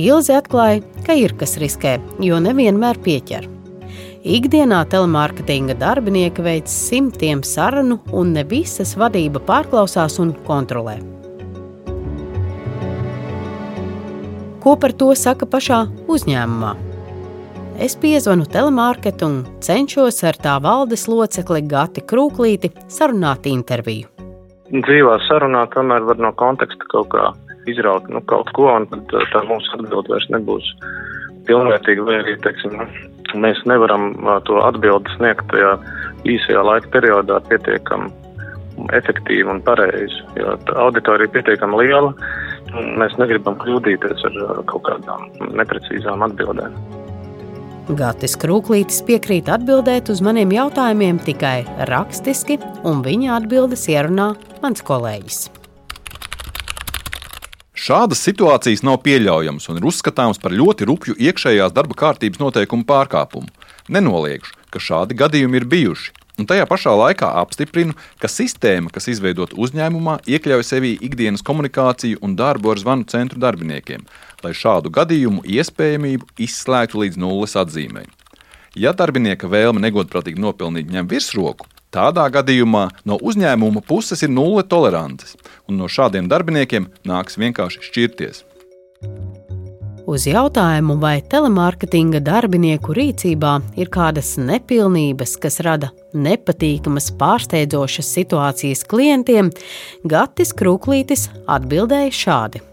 Ilzi 0.01 0.33
atklāja, 0.33 0.81
ka 1.05 1.13
ir 1.13 1.37
kas 1.37 1.59
riskē, 1.61 1.99
jo 2.25 2.41
nevienmēr 2.41 3.05
pieķer. 3.05 3.54
Ikdienā 4.25 4.79
telemārketinga 4.89 5.75
darbinieki 5.77 6.41
veic 6.41 6.71
simtiem 6.73 7.43
sarunu, 7.45 7.99
un 8.09 8.31
ne 8.33 8.41
visas 8.49 8.95
vadība 8.97 9.43
pārklausās 9.45 10.17
un 10.23 10.31
kontrolē. 10.47 10.95
Ko 14.65 14.79
par 14.81 14.97
to 14.97 15.11
saka 15.13 15.45
pašā 15.45 15.83
uzņēmumā? 16.09 16.73
Es 17.85 17.99
piezvanu 18.01 18.49
telemārketu 18.49 19.29
un 19.29 19.39
cenšos 19.61 20.25
ar 20.25 20.41
tā 20.41 20.57
valdes 20.57 21.05
locekli 21.05 21.61
Gati 21.69 22.01
Krūklīti 22.01 22.73
sarunāt 22.89 23.45
interviju. 23.53 24.09
Dzīvā 24.73 25.21
sarunā 25.29 25.67
tomēr 25.77 26.09
var 26.09 26.17
no 26.17 26.33
konteksta 26.33 26.89
kaut 26.89 27.13
kā 27.13 27.35
izraut 27.69 28.09
nu, 28.09 28.25
kaut 28.25 28.49
ko, 28.57 28.73
un 28.73 28.89
tad 28.89 29.21
tā 29.37 29.45
mūsu 29.45 29.77
atbilde 29.77 30.17
vairs 30.17 30.33
nebūs 30.33 30.73
pilnvērtīga, 31.45 32.09
vai 32.09 32.23
arī, 32.23 32.41
teiksim, 32.41 32.81
mēs 33.35 33.61
nevaram 33.69 34.13
to 34.49 34.61
atbildi 34.65 35.17
sniegt 35.17 35.47
tajā 35.53 35.77
īsajā 36.29 36.65
laika 36.65 36.91
periodā 36.95 37.41
pietiekami 37.49 38.11
efektīvi 38.97 39.47
un 39.51 39.63
pareizi. 39.63 40.19
Jo 40.39 40.57
auditorija 40.87 41.29
ir 41.29 41.35
pietiekami 41.37 41.79
liela, 41.85 42.11
mēs 42.99 43.15
negribam 43.21 43.59
kļūdīties 43.63 44.27
ar 44.29 44.39
kaut 44.71 44.87
kādām 44.89 45.29
neprecīzām 45.55 46.27
atbildēm. 46.27 46.77
Gatis 47.95 48.39
Krūklītis 48.41 49.03
piekrīt 49.05 49.51
atbildēt 49.53 50.09
uz 50.09 50.23
maniem 50.25 50.55
jautājumiem 50.57 51.21
tikai 51.27 51.59
rakstiski, 51.91 52.57
un 52.89 53.05
viņa 53.05 53.37
atbildes 53.37 53.85
ierunā 53.93 54.33
mans 54.65 54.81
kolēģis. 54.89 55.54
Šādas 57.85 58.23
situācijas 58.25 58.81
nav 58.87 59.03
pieļaujamas 59.05 59.67
un 59.69 59.77
ir 59.77 59.85
uzskatāmas 59.85 60.39
par 60.41 60.55
ļoti 60.57 60.87
rupju 60.89 61.15
iekšējās 61.21 61.75
darba 61.77 61.97
kārtības 62.01 62.41
noteikumu 62.41 62.87
pārkāpumu. 62.89 63.51
Nenoliegšu, 63.93 64.55
ka 64.73 64.81
šādi 64.81 65.17
gadījumi 65.21 65.61
ir 65.61 65.67
bijuši, 65.69 66.15
un 66.41 66.49
tajā 66.49 66.65
pašā 66.71 66.95
laikā 66.97 67.29
apstiprinu, 67.43 67.93
ka 68.23 68.31
sistēma, 68.33 68.89
kas 68.95 69.11
izveidota 69.13 69.59
uzņēmumā, 69.61 70.17
iekļauj 70.25 70.65
sevī 70.65 70.95
ikdienas 71.05 71.45
komunikāciju 71.45 72.23
un 72.25 72.39
darbu 72.41 72.73
ar 72.73 72.81
zvanu 72.81 73.05
centru 73.13 73.43
darbiniekiem, 73.45 74.09
lai 74.41 74.55
šādu 74.57 74.89
gadījumu 74.95 75.45
iespējamību 75.45 76.33
izslēgtu 76.47 77.05
līdz 77.05 77.21
nulles 77.21 77.59
atzīmei. 77.61 78.09
Ja 78.81 78.97
darbinieka 78.97 79.51
vēlme 79.53 79.85
negodprātīgi 79.85 80.41
nopelnīt 80.41 80.89
ņem 80.89 81.13
virsroku, 81.13 81.69
Tādā 81.95 82.25
gadījumā 82.35 82.89
no 83.07 83.21
uzņēmuma 83.23 83.85
puses 83.87 84.25
ir 84.27 84.33
nulle 84.35 84.65
tolerances, 84.67 85.37
un 85.71 85.79
no 85.79 85.87
šādiem 85.87 86.27
darbiniekiem 86.31 86.89
nāks 87.07 87.39
vienkārši 87.39 87.87
šķirties. 87.87 88.43
Uz 90.11 90.27
jautājumu, 90.29 90.99
vai 91.01 91.23
telemārketinga 91.33 92.21
darbinieku 92.27 92.93
rīcībā 92.99 93.55
ir 93.81 93.89
kādas 93.95 94.35
nepilnības, 94.37 95.39
kas 95.41 95.63
rada 95.65 95.95
nepatīkamas, 96.13 97.09
pārsteidzošas 97.21 98.11
situācijas 98.19 98.85
klientiem, 98.91 99.55
Gatis 100.05 100.53
Krūklītis 100.59 101.31
atbildēja 101.47 102.13
šādi. 102.21 102.67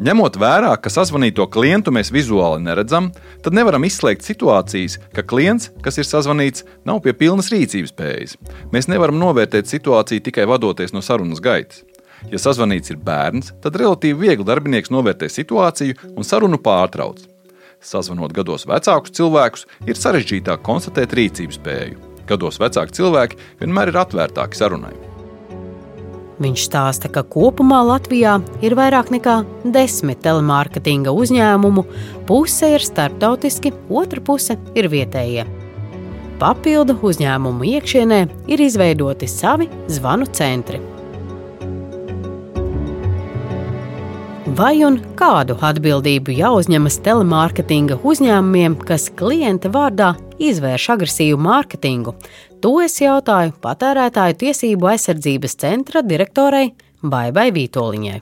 Ņemot 0.00 0.38
vērā, 0.40 0.70
ka 0.80 0.88
sazvanīto 0.88 1.44
klientu 1.52 1.92
mēs 1.92 2.08
vizuāli 2.14 2.62
neredzam, 2.64 3.10
tad 3.44 3.52
nevaram 3.52 3.84
izslēgt 3.84 4.24
situācijas, 4.24 4.96
ka 5.12 5.20
klients, 5.20 5.68
kas 5.84 6.00
ir 6.00 6.08
sazvanīts, 6.08 6.64
nav 6.88 7.02
pie 7.04 7.12
pilnas 7.12 7.50
rīcības 7.52 7.92
spējas. 7.92 8.38
Mēs 8.72 8.88
nevaram 8.88 9.20
novērtēt 9.20 9.68
situāciju 9.68 10.24
tikai 10.24 10.48
vadoties 10.48 10.96
no 10.96 11.04
sarunas 11.04 11.44
gaitas. 11.44 11.84
Ja 12.32 12.40
sazvanīts 12.40 12.94
ir 12.94 13.02
bērns, 13.04 13.52
tad 13.60 13.76
relatīvi 13.76 14.30
viegli 14.30 14.48
darbinieks 14.48 14.94
novērtē 14.94 15.28
situāciju 15.28 16.14
un 16.16 16.24
sarunu 16.24 16.56
pārtrauc. 16.62 17.20
Sazvanot 17.84 18.32
gados 18.32 18.64
vecākus 18.70 19.12
cilvēkus, 19.18 19.66
ir 19.84 19.98
sarežģītāk 19.98 20.64
konstatēt 20.64 21.12
rīcības 21.18 21.60
spēju. 21.60 22.12
Gados 22.30 22.62
vecāki 22.62 23.02
cilvēki 23.02 23.42
vienmēr 23.60 23.92
ir 23.92 24.04
atvērtāki 24.06 24.56
sarunai. 24.56 25.11
Viņš 26.42 26.62
stāsta, 26.66 27.06
ka 27.12 27.22
kopumā 27.22 27.82
Latvijā 27.86 28.38
ir 28.66 28.74
vairāk 28.74 29.12
nekā 29.14 29.34
desmit 29.74 30.24
telemārketinga 30.24 31.12
uzņēmumu, 31.14 31.84
puse 32.26 32.72
ir 32.74 32.82
starptautiski, 32.82 33.70
otra 33.86 34.22
puse 34.26 34.56
ir 34.74 34.88
vietējie. 34.90 35.44
Papildu 36.42 36.96
uzņēmumu 36.98 37.68
iekšienē 37.76 38.18
ir 38.50 38.64
izveidoti 38.64 39.28
savi 39.30 39.68
zvanu 39.92 40.26
centri. 40.34 40.80
Vai 44.58 44.74
un 44.82 44.98
kādu 45.16 45.54
atbildību 45.62 46.34
jāuzņemas 46.40 46.98
telemārketinga 47.06 48.00
uzņēmumiem, 48.02 48.80
kas 48.82 49.06
klienta 49.14 49.70
vārdā 49.72 50.10
izvērš 50.48 50.88
agresīvu 50.96 51.38
mārketingu? 51.42 52.16
To 52.62 52.74
es 52.82 52.98
jautāju 53.02 53.54
patērētāju 53.62 54.38
tiesību 54.44 54.92
aizsardzības 54.92 55.56
centra 55.62 56.02
direktorai 56.06 56.68
Baibai 57.02 57.48
Vītoliņai. 57.54 58.20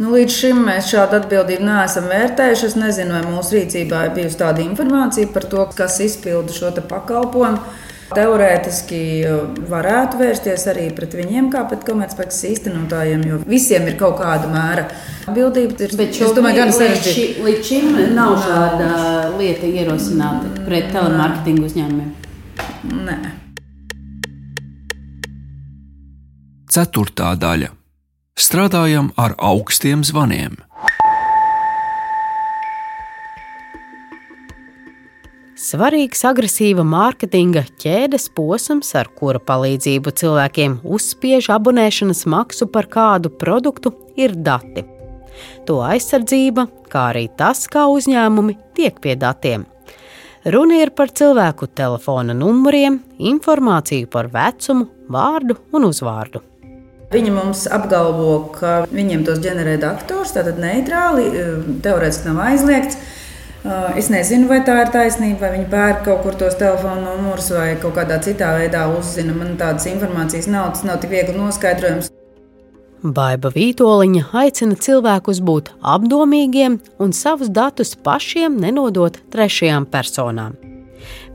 Nu, 0.00 0.08
līdz 0.14 0.34
šim 0.34 0.60
mēs 0.66 0.88
šādu 0.88 1.18
atbildību 1.20 1.66
neesam 1.68 2.08
vērtējuši. 2.10 2.68
Es 2.70 2.76
nezinu, 2.80 3.12
vai 3.14 3.22
mūsu 3.28 3.58
rīcībā 3.58 4.06
ir 4.06 4.14
bijusi 4.16 4.38
tāda 4.40 4.64
informācija 4.64 5.28
par 5.34 5.46
to, 5.52 5.66
kas 5.76 6.00
izpilda 6.02 6.54
šo 6.56 6.72
pakalpojumu. 6.88 7.60
Teorētiski 8.16 9.00
varētu 9.70 10.20
vērsties 10.20 10.66
arī 10.72 10.88
pret 10.96 11.16
viņiem, 11.16 11.50
kā 11.52 11.64
pret 11.70 11.84
komercpēkas 11.86 12.40
īstenotājiem, 12.50 13.26
jo 13.28 13.40
visiem 13.48 13.86
ir 13.90 13.98
kaut 14.00 14.18
kāda 14.20 14.50
mēra 14.52 14.86
atbildība. 15.26 15.76
Ir, 15.86 15.94
Bet 15.98 16.16
es 16.16 16.34
domāju, 16.36 16.62
ka 16.62 16.80
līdz, 16.82 17.06
ši, 17.06 17.26
līdz 17.44 17.68
šim 17.68 18.00
nav 18.16 18.36
šāda 18.44 18.90
lieta 19.38 19.68
ierosināta 19.68 20.66
pret 20.66 20.90
telemarketingu 20.94 21.68
uzņēmumiem. 21.70 22.10
Nē. 23.06 23.20
Ceturtā 26.72 27.34
daļa. 27.36 27.68
Strādājam 28.32 29.10
ar 29.20 29.34
augstiem 29.36 30.00
zvaniem. 30.08 30.56
Svarīgs 35.62 36.24
agresīva 36.26 36.82
mārketinga 36.82 37.60
ķēdes 37.78 38.24
posms, 38.34 38.88
ar 38.98 39.06
kura 39.14 39.38
palīdzību 39.38 40.10
cilvēkiem 40.18 40.80
uzspiež 40.82 41.52
abonēšanas 41.54 42.24
maksu 42.26 42.66
par 42.66 42.88
kādu 42.90 43.30
produktu, 43.30 43.92
ir 44.18 44.34
dati. 44.34 44.82
To 45.68 45.78
aizsardzība, 45.86 46.66
kā 46.90 47.04
arī 47.12 47.28
tas, 47.38 47.62
kā 47.70 47.86
uzņēmumi 47.94 48.56
tiek 48.74 48.98
pie 49.04 49.14
datiem. 49.14 49.68
Runa 50.50 50.82
ir 50.82 50.90
par 50.98 51.14
cilvēku 51.14 51.70
telefona 51.70 52.34
numuriem, 52.34 52.98
informāciju 53.22 54.10
par 54.10 54.32
vecumu, 54.34 54.90
vārdu 55.14 55.60
un 55.70 55.86
uzvārdu. 55.92 56.42
Viņi 57.14 57.38
mums 57.38 57.68
apgalvo, 57.70 58.48
ka 58.58 58.80
viņiem 58.90 59.22
tos 59.30 59.38
ģenerē 59.44 59.78
dators, 59.78 60.34
tātad 60.34 60.58
neitrāli, 60.58 61.30
teorētiski 61.86 62.32
nav 62.32 62.46
aizliegts. 62.50 63.04
Es 63.62 64.08
nezinu, 64.10 64.48
vai 64.50 64.58
tā 64.66 64.80
ir 64.82 64.88
taisnība, 64.90 65.44
vai 65.44 65.52
viņi 65.52 65.68
pērk 65.70 66.00
kaut 66.08 66.24
kur 66.24 66.34
tos 66.38 66.56
telefonu 66.58 67.04
numurus 67.04 67.52
vai 67.54 67.76
kaut 67.78 67.94
kādā 67.94 68.18
citā 68.24 68.48
veidā 68.58 68.88
uzzina. 68.90 69.34
Man 69.36 69.54
tādas 69.60 69.86
informācijas 69.86 70.48
nav, 70.50 70.72
tas 70.74 70.82
nav 70.88 70.98
tik 71.02 71.14
viegli 71.14 71.36
noskaidrojams. 71.38 72.10
Baiva 73.02 73.50
Vītoliņa 73.54 74.28
aicina 74.42 74.78
cilvēkus 74.78 75.40
būt 75.42 75.72
apdomīgiem 75.94 76.78
un 77.02 77.14
savus 77.14 77.50
datus 77.50 77.96
pašiem 77.98 78.58
nenodot 78.62 79.18
trešajām 79.34 79.86
personām. 79.90 80.58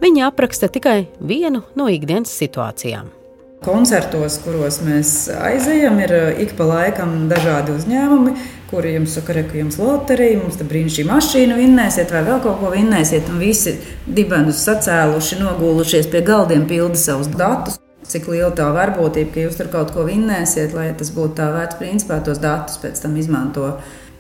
Viņa 0.04 0.28
apraksta 0.28 0.68
tikai 0.72 1.08
vienu 1.20 1.64
no 1.76 1.88
ikdienas 1.92 2.32
situācijām. 2.40 3.17
Koncertos, 3.66 4.36
kuros 4.44 4.78
mēs 4.86 5.12
aizejam, 5.34 5.98
ir 6.04 6.12
ik 6.44 6.52
pa 6.60 6.68
laikam 6.70 7.26
dažādi 7.32 7.74
uzņēmumi, 7.74 8.34
kuri 8.70 8.92
jums 8.94 9.16
saka, 9.18 9.34
ka 9.50 9.58
jums 9.58 9.80
loterija, 9.82 10.38
mums 10.44 10.60
te 10.60 10.68
brīnišķīgi 10.68 11.10
mašīnu 11.10 11.58
vinnēsiet, 11.58 12.14
vai 12.14 12.22
vēl 12.28 12.44
kaut 12.44 12.60
ko 12.62 12.70
vinnēsiet. 12.76 13.32
Un 13.34 13.42
visi 13.42 13.74
dibenus 14.06 14.62
sacēluši, 14.68 15.40
nogulušies 15.42 16.10
pie 16.14 16.22
galdiem, 16.28 16.68
pilda 16.70 17.02
savus 17.02 17.32
datus. 17.34 17.80
Cik 18.08 18.30
liela 18.32 18.54
tā 18.56 18.70
varbūtība, 18.76 19.34
ka 19.34 19.48
jūs 19.48 19.58
tur 19.60 19.72
kaut 19.74 19.90
ko 19.96 20.06
vinnēsiet, 20.08 20.76
lai 20.78 20.92
tas 21.00 21.10
būtu 21.16 21.40
tā 21.42 21.50
vērts, 21.56 21.80
principā 21.82 22.22
tos 22.24 22.40
datus 22.44 22.78
pēc 22.84 23.02
tam 23.04 23.18
izmanto. 23.20 23.74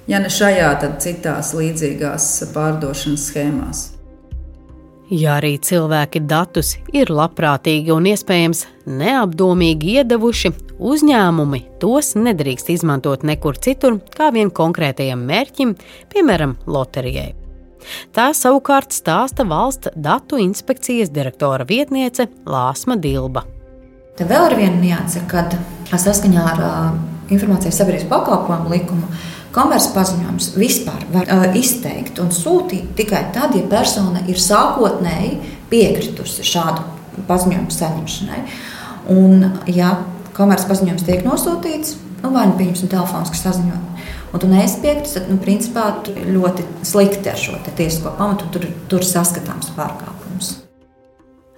Ja 0.09 0.19
ne 0.23 0.33
šajā, 0.33 0.73
tad 0.81 0.97
citās 1.03 1.53
līdzīgās 1.55 2.31
pārdošanas 2.57 3.29
schēmās. 3.29 3.85
Ja 5.07 5.37
arī 5.39 5.53
cilvēki 5.63 6.19
datus 6.27 6.73
ir 6.91 7.07
labprātīgi 7.15 7.93
un 7.95 8.09
iespējams 8.11 8.65
neapdomīgi 8.91 9.93
iedavuši, 10.01 10.51
uzņēmumi 10.83 11.61
tos 11.79 12.11
nedrīkst 12.19 12.73
izmantot 12.73 13.23
nekur 13.23 13.55
citur, 13.55 14.01
kā 14.11 14.33
vien 14.35 14.51
konkrētajam 14.51 15.23
mērķim, 15.29 15.71
piemēram, 16.11 16.57
loterijai. 16.67 17.29
Tā 18.11 18.33
savukārt 18.35 18.91
stāsta 18.91 19.45
valsts 19.47 19.93
datu 19.95 20.41
inspekcijas 20.43 21.13
direktora 21.15 21.63
vietniece 21.63 22.27
Lāsma 22.43 22.99
Dilba. 22.99 23.45
Te 24.19 24.27
vēl 24.27 24.49
ir 24.49 24.57
viena 24.59 24.81
nianse, 24.81 25.23
kad 25.31 25.55
saskaņā 25.87 26.45
ar 26.51 26.63
uh, 26.67 26.91
informācijas 27.31 27.79
sabiedrības 27.79 28.09
pakalpojumu 28.11 28.75
likumu 28.75 29.07
Komercpaziņojums 29.55 30.51
vispār 30.59 31.05
var 31.13 31.29
uh, 31.31 31.45
izteikt 31.57 32.19
un 32.21 32.33
sūtīt 32.35 32.91
tikai 32.99 33.27
tad, 33.35 33.55
ja 33.55 33.63
persona 33.71 34.23
ir 34.27 34.39
sākotnēji 34.41 35.37
piekritusi 35.71 36.45
šādu 36.47 36.83
paziņojumu 37.27 37.73
saņemšanai. 37.73 38.41
Un, 39.13 39.47
ja 39.71 39.95
komercpaziņojums 40.37 41.07
tiek 41.07 41.23
nosūtīts, 41.25 41.95
nu, 42.21 42.31
vai 42.35 42.45
nu 42.49 42.57
pieņemsim 42.59 42.91
telefoniski 42.91 43.39
saziņot, 43.39 44.05
un 44.33 44.43
tu 44.43 44.51
neesi 44.51 44.81
piekritis, 44.83 45.15
tad 45.17 45.31
nu, 45.31 45.39
principā 45.41 45.89
ļoti 46.27 46.67
slikti 46.85 47.31
ar 47.31 47.41
šo 47.41 47.57
tiesisko 47.69 48.13
pamatu 48.19 48.51
tur, 48.53 48.67
tur 48.91 49.07
saskatāms 49.07 49.71
pārkāpums. 49.77 50.16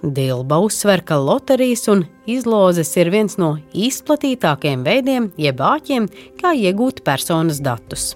Dilba 0.02 0.56
uzsver, 0.64 1.02
ka 1.04 1.18
loterijas 1.20 1.84
un 1.92 2.06
izlozes 2.24 2.94
ir 2.96 3.10
viens 3.12 3.36
no 3.36 3.50
izplatītākajiem 3.76 4.84
veidiem, 4.86 5.28
jeb 5.36 5.60
āķiem, 5.60 6.06
kā 6.40 6.54
iegūt 6.56 7.02
personas 7.04 7.60
datus. 7.60 8.14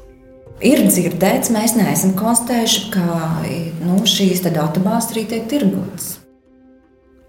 Ir 0.65 0.87
dzirdēts, 0.87 1.51
mēs 1.53 1.75
neesam 1.77 2.15
konstatējuši, 2.17 2.85
ka 2.95 3.05
nu, 3.85 3.99
šīs 4.09 4.41
datubāzes 4.47 5.13
arī 5.13 5.27
tiek 5.29 5.45
tirgotas. 5.51 6.15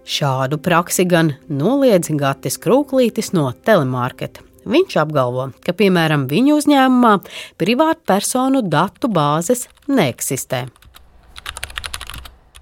Šādu 0.06 0.56
praksi 0.62 1.04
gan 1.10 1.34
noliedz 1.50 2.08
Gatis 2.14 2.56
Krūklītis 2.62 3.32
no 3.34 3.50
telemarketa. 3.66 4.44
Viņš 4.66 4.96
apgalvo, 5.02 5.50
ka 5.66 5.74
piemēram 5.76 6.24
viņu 6.30 6.56
uzņēmumā 6.62 7.12
privātpersonu 7.60 8.64
datu 8.64 9.10
bāzes 9.12 9.66
neeksistē 9.90 10.64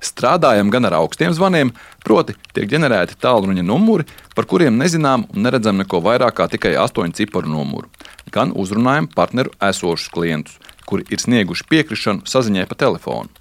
strādājam 0.07 0.71
gan 0.73 0.89
ar 0.89 0.99
augstiem 1.01 1.33
zvaniem, 1.37 1.73
proti, 2.05 2.37
tiek 2.57 2.69
ģenerēti 2.71 3.17
tālruņa 3.23 3.65
numuri, 3.65 4.07
par 4.37 4.49
kuriem 4.51 4.77
nezinām 4.81 5.27
un 5.31 5.47
neredzam 5.47 5.81
neko 5.81 6.03
vairāk 6.05 6.37
kā 6.39 6.49
tikai 6.53 6.75
astoņu 6.81 7.17
ciparu 7.21 7.51
numuru, 7.51 7.89
gan 8.35 8.53
uzrunājam 8.53 9.09
partneru 9.15 9.55
esošus 9.63 10.13
klientus, 10.15 10.61
kuri 10.85 11.07
ir 11.11 11.23
snieguši 11.23 11.67
piekrišanu 11.71 12.29
saziņai 12.29 12.69
pa 12.71 12.79
telefonu. 12.85 13.33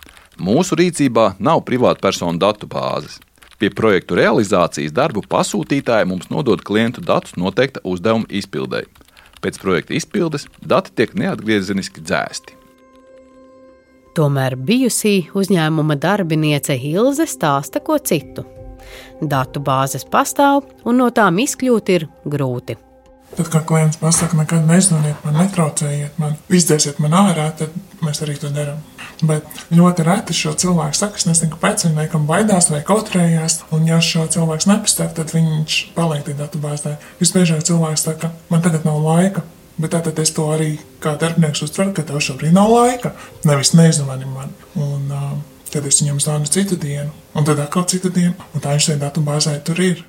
Mūsu 0.41 0.80
rīcībā 0.80 1.36
nav 1.38 1.62
privātpersonu 1.67 2.41
datu 2.41 2.65
bāzes. 2.69 3.19
Pie 3.62 3.69
projektu 3.69 4.17
realizācijas 4.17 4.95
darbu 4.95 5.21
pasūtītāji 5.30 6.10
mums 6.10 6.32
nodod 6.34 6.63
klientu 6.65 7.04
datus 7.06 7.38
noteikta 7.38 7.84
uzdevuma 7.86 8.28
izpildēji. 8.28 8.89
Pēc 9.43 9.60
projekta 9.62 9.95
izpildes 9.99 10.49
dati 10.60 10.91
tiek 10.97 11.13
neatgriezeniski 11.19 12.02
dzēsti. 12.02 12.62
Tomēr 14.13 14.54
bijusī 14.62 15.23
uzņēmuma 15.34 15.95
darbiniece 15.97 16.76
Hilze 16.78 17.26
stāsta 17.26 17.80
ko 17.82 17.95
citu. 17.97 18.43
Datu 19.21 19.62
bāzes 19.63 20.06
pastāv, 20.06 20.67
un 20.86 20.99
no 21.02 21.08
tām 21.10 21.39
izkļūt 21.41 21.89
ir 21.95 22.06
grūti. 22.30 22.76
Tad, 23.34 23.47
kad 23.49 23.63
klients 23.65 23.97
pasakā, 23.97 24.38
nekad 24.38 24.67
nezvaniet 24.69 25.23
man, 25.26 25.39
netraucējiet 25.41 26.19
man, 26.21 26.36
izdzēsiet 26.54 26.99
man 27.02 27.15
ārā, 27.17 27.47
tad 27.58 27.73
mēs 28.06 28.21
arī 28.21 28.36
to 28.38 28.52
darām. 28.54 28.84
Bet 29.26 29.47
ļoti 29.73 30.06
reti 30.06 30.38
šo 30.38 30.54
cilvēku 30.62 30.99
saka, 30.99 31.17
es 31.17 31.26
nezinu, 31.26 31.56
kāpēc 31.56 31.88
viņi 31.88 31.97
laikam 32.04 32.30
baidās 32.30 32.69
vai 32.69 32.84
kautrējās. 32.86 33.63
Un, 33.73 33.88
ja 33.89 33.97
šo 33.97 34.28
cilvēku 34.30 34.69
nepastāv, 34.69 35.15
tad 35.17 35.34
viņš 35.34 35.80
paliek 35.97 36.21
tajā 36.28 36.38
datubāzē. 36.43 36.99
Visbiežāk 37.23 37.65
cilvēks 37.65 38.06
saka, 38.12 38.30
man 38.54 38.62
tagad 38.62 38.86
nav 38.86 39.02
laika. 39.02 39.41
Bet 39.77 39.95
tātad 39.95 40.19
es 40.21 40.31
to 40.36 40.45
arī 40.53 40.75
kā 41.01 41.15
darbinieks 41.19 41.63
uztveru, 41.65 41.95
ka 41.97 42.05
tev 42.05 42.21
šobrīd 42.21 42.53
nav 42.53 42.69
laika. 42.69 43.15
Nevis 43.47 43.73
nezvani 43.73 44.29
man. 44.29 44.53
Un, 44.77 45.09
uh, 45.09 45.33
tad 45.73 45.88
es 45.89 46.01
viņam 46.01 46.21
zvanu 46.21 46.49
citu 46.53 46.77
dienu, 46.77 47.09
un 47.33 47.45
tad 47.47 47.62
atkal 47.63 47.88
citu 47.89 48.12
dienu, 48.13 48.36
un 48.53 48.62
tā 48.62 48.75
viņš 48.75 48.91
tajā 48.91 49.01
datubāzē 49.01 49.55
tur 49.65 49.81
ir. 49.81 50.03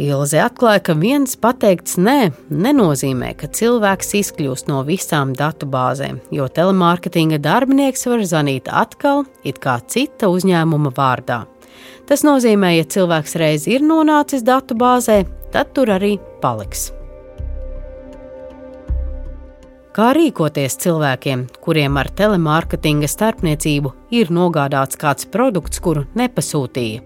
Ilze 0.00 0.38
atklāja, 0.40 0.80
ka 0.86 0.94
viens 0.96 1.34
pateikts 1.36 1.98
nē, 2.00 2.30
nenozīmē, 2.48 3.34
ka 3.36 3.50
cilvēks 3.52 4.14
izkļūst 4.20 4.70
no 4.70 4.84
visām 4.86 5.34
datubāzēm, 5.36 6.22
jo 6.32 6.46
telemārketinga 6.46 7.40
darbinieks 7.42 8.06
var 8.08 8.22
zvanīt 8.24 8.70
atkal, 8.70 9.26
it 9.44 9.58
kā 9.60 9.76
cita 9.90 10.30
uzņēmuma 10.30 10.94
vārdā. 10.96 11.42
Tas 12.08 12.24
nozīmē, 12.26 12.72
ja 12.78 12.86
cilvēks 12.86 13.36
reiz 13.42 13.66
ir 13.70 13.84
nonācis 13.84 14.46
datubāzē, 14.46 15.24
tad 15.52 15.74
tur 15.76 15.92
arī 15.98 16.16
paliks. 16.40 16.88
Kā 19.90 20.12
rīkoties 20.14 20.76
cilvēkiem, 20.84 21.48
kuriem 21.64 21.96
ar 21.98 22.06
telemārketinga 22.14 23.08
starpniecību 23.10 23.90
ir 24.14 24.28
nogādāts 24.30 24.98
kāds 25.00 25.26
produkts, 25.26 25.80
kuru 25.82 26.04
nepasūtīja? 26.14 27.00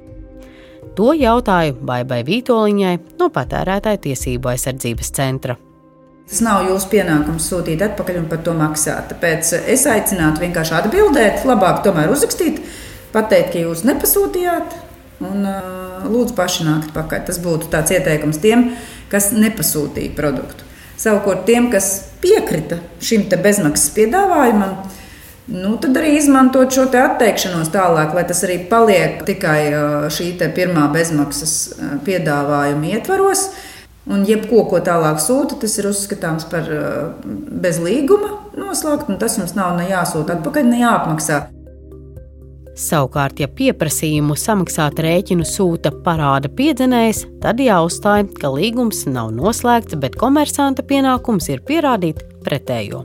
To 0.94 1.14
jautāju 1.16 1.79
Baibai 1.81 2.18
Vītoliņai 2.27 2.99
no 3.16 3.31
Patērētāja 3.33 4.03
tiesību 4.05 4.51
aizsardzības 4.53 5.11
centra. 5.16 5.57
Tas 6.29 6.42
nav 6.44 6.66
jūsu 6.68 6.90
pienākums 6.92 7.47
sūtīt 7.49 7.81
atpakaļ 7.88 8.20
un 8.20 8.29
par 8.29 8.44
to 8.44 8.53
maksāt. 8.59 9.09
Tāpēc 9.14 9.55
es 9.64 9.87
aicinātu 9.88 10.44
vienkārši 10.44 10.77
atbildēt, 10.83 11.40
labāk 11.49 11.81
tomēr 11.88 12.12
uzrakstīt, 12.12 12.61
pateikt, 13.16 13.55
ka 13.55 13.64
jūs 13.64 13.87
nepasūtījāt, 13.88 14.77
un 15.25 15.49
uh, 15.49 16.05
lūdzu 16.05 16.37
paši 16.37 16.68
nākt 16.68 16.92
pakaļ. 16.92 17.25
Tas 17.33 17.40
būtu 17.40 17.73
tāds 17.73 17.97
ieteikums 17.97 18.44
tiem, 18.44 18.68
kas 19.09 19.33
nepasūtīja 19.33 20.12
produktu. 20.20 20.73
Savukārt 21.04 21.44
tiem, 21.44 21.68
kas 21.72 21.90
piekrita 22.22 22.80
šim 23.04 23.26
bezmaksas 23.44 23.90
piedāvājumam, 23.96 24.78
Nu, 25.44 25.74
tad 25.76 25.92
arī 26.00 26.14
izmantot 26.16 26.72
šo 26.72 26.86
atteikšanos 26.88 27.68
tālāk, 27.68 28.14
lai 28.16 28.22
tas 28.24 28.38
arī 28.46 28.62
paliek 28.70 29.18
tikai 29.28 29.58
šī 30.08 30.30
pirmā 30.56 30.86
bezmaksas 30.94 31.74
piedāvājuma 32.06 32.94
ietvaros. 32.94 33.50
Un 34.08 34.24
jebko, 34.28 34.62
ko 34.68 34.80
tālāk 34.84 35.20
sūta, 35.20 35.58
tas 35.60 35.76
ir 35.80 35.88
uzskatāms 35.88 36.48
par 36.48 36.64
bez 37.24 37.76
līguma 37.80 38.32
noslēgt, 38.56 39.08
un 39.12 39.20
tas 39.20 39.36
jums 39.36 39.52
nav 39.56 39.76
ne 39.76 39.90
jāsūta 39.90 40.38
atpakaļ, 40.38 40.68
ne 40.68 40.80
jāapmaksā. 40.80 41.42
Savukārt, 42.74 43.38
ja 43.38 43.46
pieprasījumu 43.46 44.34
samaksāt 44.38 44.98
rēķinu 45.04 45.46
sūta 45.46 45.92
parāda 46.04 46.50
piedzenējs, 46.50 47.22
tad 47.42 47.62
jāuzstāj, 47.62 48.26
ka 48.40 48.50
līgums 48.50 49.04
nav 49.06 49.30
noslēgts, 49.37 49.94
bet 50.02 50.18
komersanta 50.18 50.82
pienākums 50.82 51.48
ir 51.54 51.62
pierādīt 51.62 52.24
pretējo. 52.42 53.04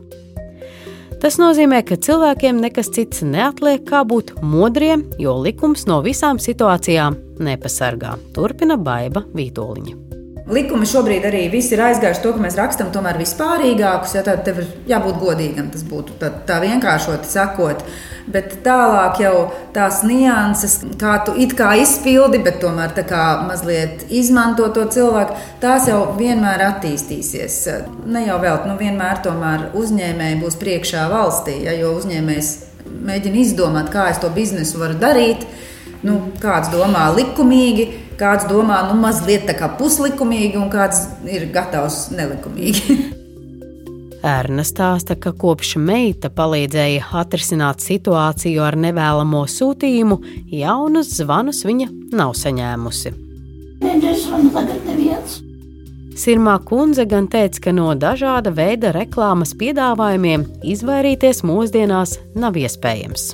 Tas 1.22 1.36
nozīmē, 1.38 1.84
ka 1.86 2.00
cilvēkiem 2.00 2.62
nekas 2.64 2.90
cits 2.96 3.22
neatliek 3.28 3.84
kā 3.86 4.06
būt 4.08 4.38
modriem, 4.42 5.06
jo 5.22 5.36
likums 5.38 5.86
no 5.86 6.00
visām 6.02 6.40
situācijām 6.42 7.20
nepasargā. 7.44 8.16
Turpina 8.34 8.80
Baiva 8.80 9.28
Vītoliņa. 9.36 10.09
Likumi 10.50 10.88
šobrīd 10.90 11.28
arī 11.30 11.44
ir 11.46 11.82
aizgājuši 11.86 12.24
to, 12.24 12.32
ka 12.34 12.42
mēs 12.42 12.56
rakstām 12.58 12.88
tomēr 12.94 13.20
vispārīgākus, 13.22 14.16
ja 14.18 14.24
tad 14.26 14.48
ir 14.50 14.64
jābūt 14.90 15.20
godīgam. 15.22 15.68
Tas 15.70 15.84
būtu 15.86 16.16
tā, 16.22 16.32
tā 16.48 16.58
vienkāršot 16.64 17.28
sakot. 17.30 17.84
Bet 18.30 18.56
tālāk 18.66 19.22
jau 19.22 19.36
tās 19.74 20.02
nianses, 20.06 20.80
kā 21.02 21.20
tu 21.26 21.34
it 21.38 21.54
kā 21.58 21.76
izpildi, 21.82 22.42
bet 22.46 22.60
tomēr 22.62 22.94
tā 22.98 23.06
kā 23.10 23.24
mazliet 23.46 24.08
izmanto 24.10 24.68
to 24.74 24.88
cilvēku, 24.90 25.38
tās 25.62 25.88
jau 25.90 26.02
vienmēr 26.18 26.66
attīstīsies. 26.68 27.62
Ne 28.10 28.26
jau 28.26 28.42
vēl, 28.42 28.66
nu 28.70 28.78
vienmēr 28.82 29.22
tomēr 29.26 29.70
uzņēmēji 29.78 30.42
būs 30.42 30.58
priekšā 30.62 31.08
valstī, 31.14 31.60
ja, 31.66 31.78
jo 31.78 31.94
uzņēmējs 31.98 32.52
mēģina 33.06 33.42
izdomāt, 33.46 33.90
kā 33.94 34.10
es 34.10 34.22
to 34.22 34.30
biznesu 34.34 34.82
varu 34.82 34.98
darīt. 34.98 35.46
Nu, 36.06 36.22
kāds 36.40 36.70
domā 36.72 37.10
likumīgi, 37.12 37.90
kāds 38.20 38.50
domā 38.50 38.82
nu, 38.90 38.98
mazliet 39.00 39.48
tā 39.50 39.56
kā 39.58 39.72
puslikumīgi, 39.80 40.60
un 40.60 40.70
kāds 40.74 41.06
ir 41.30 41.48
gatavs 41.54 42.10
nelikumīgi. 42.16 43.00
Ērna 44.20 44.66
stāsta, 44.68 45.16
ka 45.16 45.32
kopš 45.32 45.78
meita 45.80 46.28
palīdzēja 46.36 47.06
atrisināt 47.22 47.80
situāciju 47.80 48.66
ar 48.66 48.76
nevēlamo 48.76 49.46
sūtījumu, 49.48 50.18
jaunus 50.52 51.14
zvanus 51.22 51.64
viņa 51.64 51.88
nav 52.20 52.36
saņēmusi. 52.36 53.14
Sirmā 56.20 56.58
kundze 56.68 57.06
gan 57.08 57.30
teica, 57.32 57.62
ka 57.64 57.72
no 57.72 57.94
dažāda 57.96 58.52
veida 58.52 58.92
reklāmas 58.92 59.54
piedāvājumiem 59.56 60.44
izvairīties 60.68 61.40
mūsdienās 61.48 62.18
nav 62.36 62.60
iespējams. 62.60 63.30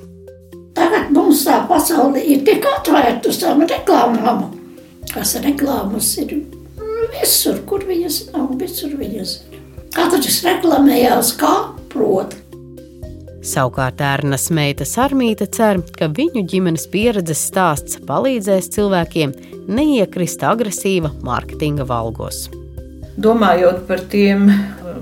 Tagad 0.78 1.10
mums 1.16 1.42
tā 1.48 1.64
pasaule 1.66 2.22
ir 2.22 2.46
tik 2.46 2.68
atvērta 2.76 3.34
uz 3.34 3.42
tām 3.42 3.66
reklāmām. 3.66 4.46
Tās 5.12 5.36
reklāmas 5.44 6.14
ir 6.22 6.38
visur, 7.14 7.62
kur 7.70 7.86
viņas 7.88 8.22
nav, 8.34 8.56
visur 8.60 8.96
viņas 9.00 9.36
ir. 9.50 9.62
Katrs 9.96 10.42
reklamējās 10.44 11.36
kā 11.40 11.54
prot. 11.94 12.36
Savukārt 13.46 14.02
Ērnas 14.02 14.48
meita 14.50 14.88
Sarmīta 14.90 15.46
cer, 15.46 15.78
ka 15.96 16.10
viņu 16.10 16.42
ģimenes 16.50 16.88
pieredzes 16.90 17.44
stāsts 17.52 18.00
palīdzēs 18.08 18.72
cilvēkiem 18.74 19.36
neiekrist 19.70 20.42
agresīva 20.44 21.14
mārketinga 21.26 21.86
valgos. 21.88 22.48
Domājot 23.22 23.86
par 23.88 24.02
tiem 24.12 24.50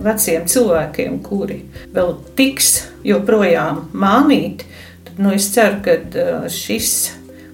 veciem 0.03 0.43
cilvēkiem, 0.51 1.17
kuri 1.25 1.61
vēl 1.95 2.13
tiks 2.37 2.75
joprojām 3.07 3.87
mānīti, 3.95 4.67
tad 5.07 5.23
nu, 5.23 5.33
es 5.33 5.47
ceru, 5.55 5.79
ka 5.85 5.97
uh, 6.03 6.45
šis 6.51 6.91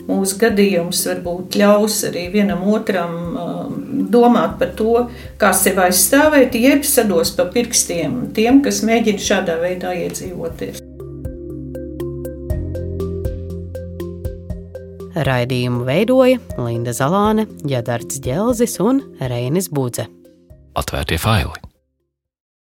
mūsu 0.09 0.39
gadījums 0.41 1.03
varbūt 1.07 1.57
ļaus 1.61 2.01
arī 2.09 2.27
vienam 2.33 2.65
otram 2.73 3.15
um, 3.29 3.79
domāt 4.09 4.57
par 4.61 4.73
to, 4.79 5.05
kā 5.41 5.53
sevi 5.55 5.85
aizstāvēt, 5.87 6.57
jeb 6.57 6.85
sados 6.87 7.33
pa 7.37 7.47
pirkstiem 7.53 8.29
tiem, 8.35 8.63
kas 8.65 8.83
mēģina 8.87 9.25
šādā 9.29 9.59
veidā 9.61 9.93
iedzīvoties. 10.05 10.85
Raidījumu 15.19 15.83
veidoja 15.87 16.39
Linda 16.61 16.93
Zalāne, 16.95 17.47
Jadards 17.67 18.21
Dželzis 18.23 18.77
un 18.79 19.01
Reinis 19.19 19.67
Budze. 19.73 20.07
Atvērtie 20.79 21.19
faili! 21.19 21.68